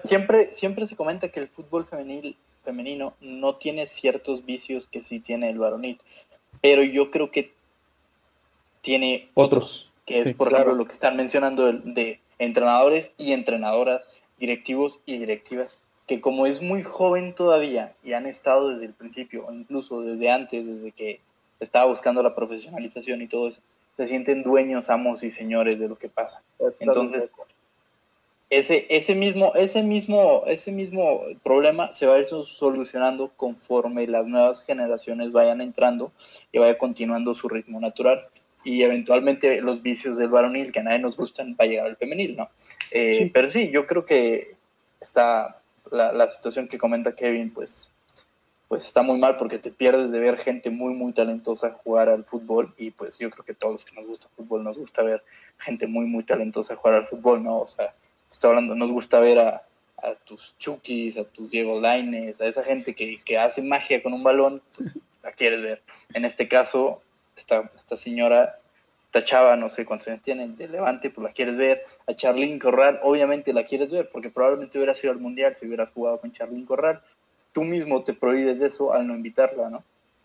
[0.00, 5.20] siempre, siempre se comenta que el fútbol femenil, femenino no tiene ciertos vicios que sí
[5.20, 5.98] tiene el varonil,
[6.60, 7.52] pero yo creo que
[8.82, 15.00] tiene otros, que es por ejemplo lo que están mencionando de entrenadores y entrenadoras, directivos
[15.04, 15.76] y directivas
[16.10, 20.28] que como es muy joven todavía y han estado desde el principio, o incluso desde
[20.28, 21.20] antes, desde que
[21.60, 23.60] estaba buscando la profesionalización y todo eso,
[23.96, 26.42] se sienten dueños, amos y señores de lo que pasa.
[26.80, 27.30] Entonces,
[28.50, 34.26] ese, ese, mismo, ese, mismo, ese mismo problema se va a ir solucionando conforme las
[34.26, 36.10] nuevas generaciones vayan entrando
[36.50, 38.26] y vaya continuando su ritmo natural.
[38.64, 41.96] Y eventualmente los vicios del varonil, que a nadie nos gustan, va a llegar al
[41.96, 42.50] femenil, ¿no?
[42.90, 44.56] Eh, pero sí, yo creo que
[45.00, 45.59] está
[45.90, 47.92] la, situación que comenta Kevin, pues,
[48.68, 52.24] pues está muy mal porque te pierdes de ver gente muy, muy talentosa jugar al
[52.24, 55.24] fútbol y pues yo creo que todos los que nos gusta fútbol nos gusta ver
[55.58, 57.60] gente muy, muy talentosa jugar al fútbol, ¿no?
[57.60, 57.94] O sea,
[58.30, 59.66] estoy hablando, nos gusta ver a,
[60.02, 64.12] a tus Chukis, a tus Diego Laines, a esa gente que, que, hace magia con
[64.12, 65.82] un balón, pues la quieres ver.
[66.14, 67.02] En este caso,
[67.36, 68.59] esta, esta señora
[69.10, 71.82] Tachaba, no sé cuántos años tiene, de Levante, pues la quieres ver.
[72.06, 75.92] A Charlín Corral, obviamente la quieres ver, porque probablemente hubieras ido al Mundial si hubieras
[75.92, 77.00] jugado con Charlín Corral.
[77.52, 79.82] Tú mismo te prohíbes de eso al no invitarla, ¿no?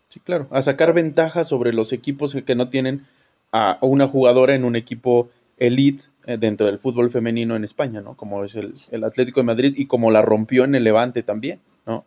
[0.08, 0.46] Sí, claro.
[0.50, 3.06] A sacar ventaja sobre los equipos que no tienen
[3.52, 5.28] a una jugadora en un equipo
[5.58, 8.16] elite eh, dentro del fútbol femenino en España, ¿no?
[8.16, 11.60] Como es el, el Atlético de Madrid y como la rompió en el Levante también,
[11.86, 12.04] ¿no?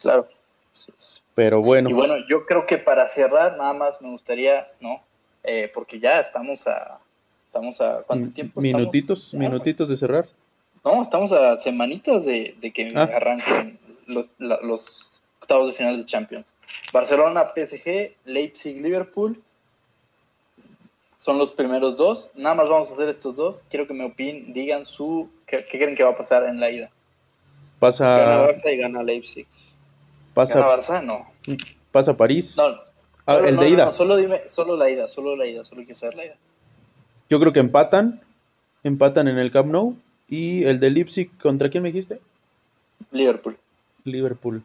[0.00, 0.28] Claro.
[1.34, 1.90] Pero bueno.
[1.90, 5.00] Y bueno, yo creo que para cerrar, nada más me gustaría, ¿no?
[5.44, 6.98] Eh, porque ya estamos a.
[7.46, 8.02] Estamos a.
[8.06, 8.60] ¿Cuánto tiempo?
[8.60, 9.40] Minutitos, estamos?
[9.50, 10.26] minutitos de cerrar.
[10.84, 13.08] No, estamos a semanitas de, de que Ah.
[13.14, 16.54] arranquen los, la- los octavos de finales de Champions.
[16.92, 19.40] Barcelona, PSG, Leipzig, Liverpool.
[21.18, 22.30] Son los primeros dos.
[22.34, 23.64] Nada más vamos a hacer estos dos.
[23.70, 25.28] Quiero que me opinen, digan su.
[25.46, 26.90] ¿Qué, qué creen que va a pasar en la ida?
[27.78, 29.46] Pasa, Gana Barça y gana Leipzig.
[30.32, 31.02] pasa, ¿Gana Barça?
[31.02, 31.26] No.
[31.92, 32.56] pasa París.
[32.56, 32.64] No,
[33.26, 33.84] Ah, solo- el no, de ida.
[33.86, 36.36] no, solo dime, solo la ida, solo la ida, solo quiero saber la ida.
[37.30, 38.20] Yo creo que empatan.
[38.82, 39.96] Empatan en el Camp Nou.
[40.28, 42.20] Y el de Leipzig, ¿contra quién me dijiste?
[43.12, 43.56] Liverpool.
[44.04, 44.62] Liverpool.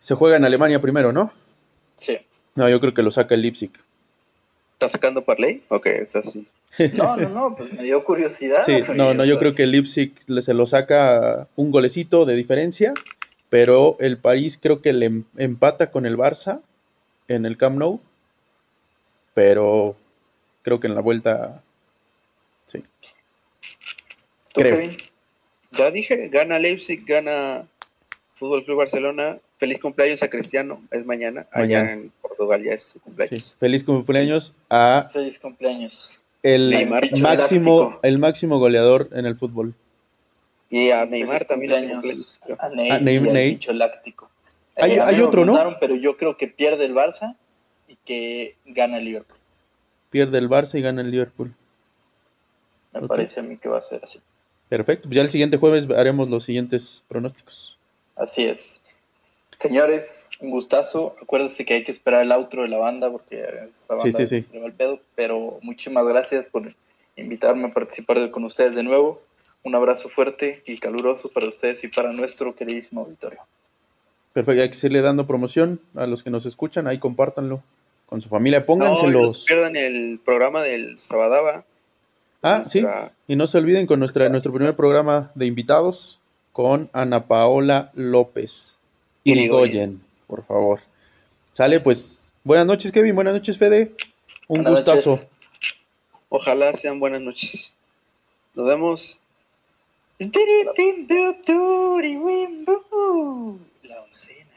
[0.00, 1.32] Se juega en Alemania primero, ¿no?
[1.96, 2.18] Sí.
[2.54, 3.70] No, yo creo que lo saca el Leipzig.
[4.74, 5.62] ¿Está sacando Parley?
[5.68, 6.46] Ok, está así.
[6.96, 8.62] No, no, no, pues me dio curiosidad.
[8.64, 12.34] Sí, no, no, yo creo que el Leipzig le- se lo saca un golecito de
[12.34, 12.94] diferencia,
[13.50, 16.60] pero el París creo que le em- empata con el Barça
[17.34, 18.00] en el Camp Nou,
[19.34, 19.96] pero
[20.62, 21.62] creo que en la vuelta,
[22.66, 22.82] sí.
[24.52, 24.76] ¿Tú, creo.
[24.76, 24.96] Kevin?
[25.72, 27.66] Ya dije, gana Leipzig, gana
[28.34, 29.38] Fútbol Club Barcelona.
[29.56, 31.46] Feliz cumpleaños a Cristiano, es mañana.
[31.54, 31.84] Mañana.
[31.84, 33.00] Allá en Portugal ya es su sí.
[33.00, 33.56] cumpleaños.
[33.58, 36.22] Feliz cumpleaños a Feliz cumpleaños.
[36.42, 37.04] el Neymar.
[37.20, 38.00] máximo, Galáctico.
[38.02, 39.74] el máximo goleador en el fútbol.
[40.68, 42.40] Y a Neymar Feliz también cumpleaños.
[42.58, 43.50] A Ney, Ney- y al Ney.
[43.52, 44.28] bicho láctico.
[44.76, 45.76] Hay- me otro, ¿no?
[45.80, 47.36] Pero yo creo que pierde el Barça
[47.88, 49.38] y que gana el Liverpool.
[50.10, 51.54] Pierde el Barça y gana el Liverpool.
[52.92, 54.20] Me parece a mí que va a ser así.
[54.68, 57.76] Perfecto, pues ya el siguiente jueves haremos los siguientes pronósticos.
[58.16, 58.82] Así es.
[59.58, 61.14] Señores, un gustazo.
[61.22, 64.40] Acuérdense que hay que esperar el outro de la banda porque esa banda Sí, sí,
[64.40, 64.50] sí.
[64.52, 64.98] se va el pedo.
[65.14, 66.74] Pero muchísimas gracias por
[67.16, 69.22] invitarme a participar con ustedes de nuevo.
[69.62, 73.40] Un abrazo fuerte y caluroso para ustedes y para nuestro queridísimo auditorio.
[74.32, 77.62] Perfecto, hay que seguirle dando promoción a los que nos escuchan, ahí compártanlo
[78.06, 79.26] con su familia, No, pónganselos.
[79.26, 81.64] no se pierdan el programa del Sabadaba.
[82.42, 82.82] ah, sí,
[83.28, 86.18] y no se olviden con nuestra, nuestro primer programa de invitados
[86.52, 88.76] con Ana Paola López.
[89.24, 89.50] Irigoyen.
[89.70, 90.80] Irigoyen, por favor.
[91.52, 93.92] Sale, pues, buenas noches, Kevin, buenas noches, Fede.
[94.48, 95.10] Un Buenas gustazo.
[95.10, 95.28] noches.
[96.28, 97.74] Ojalá sean buenas noches.
[98.54, 99.18] Nos vemos.
[104.12, 104.51] Oncena.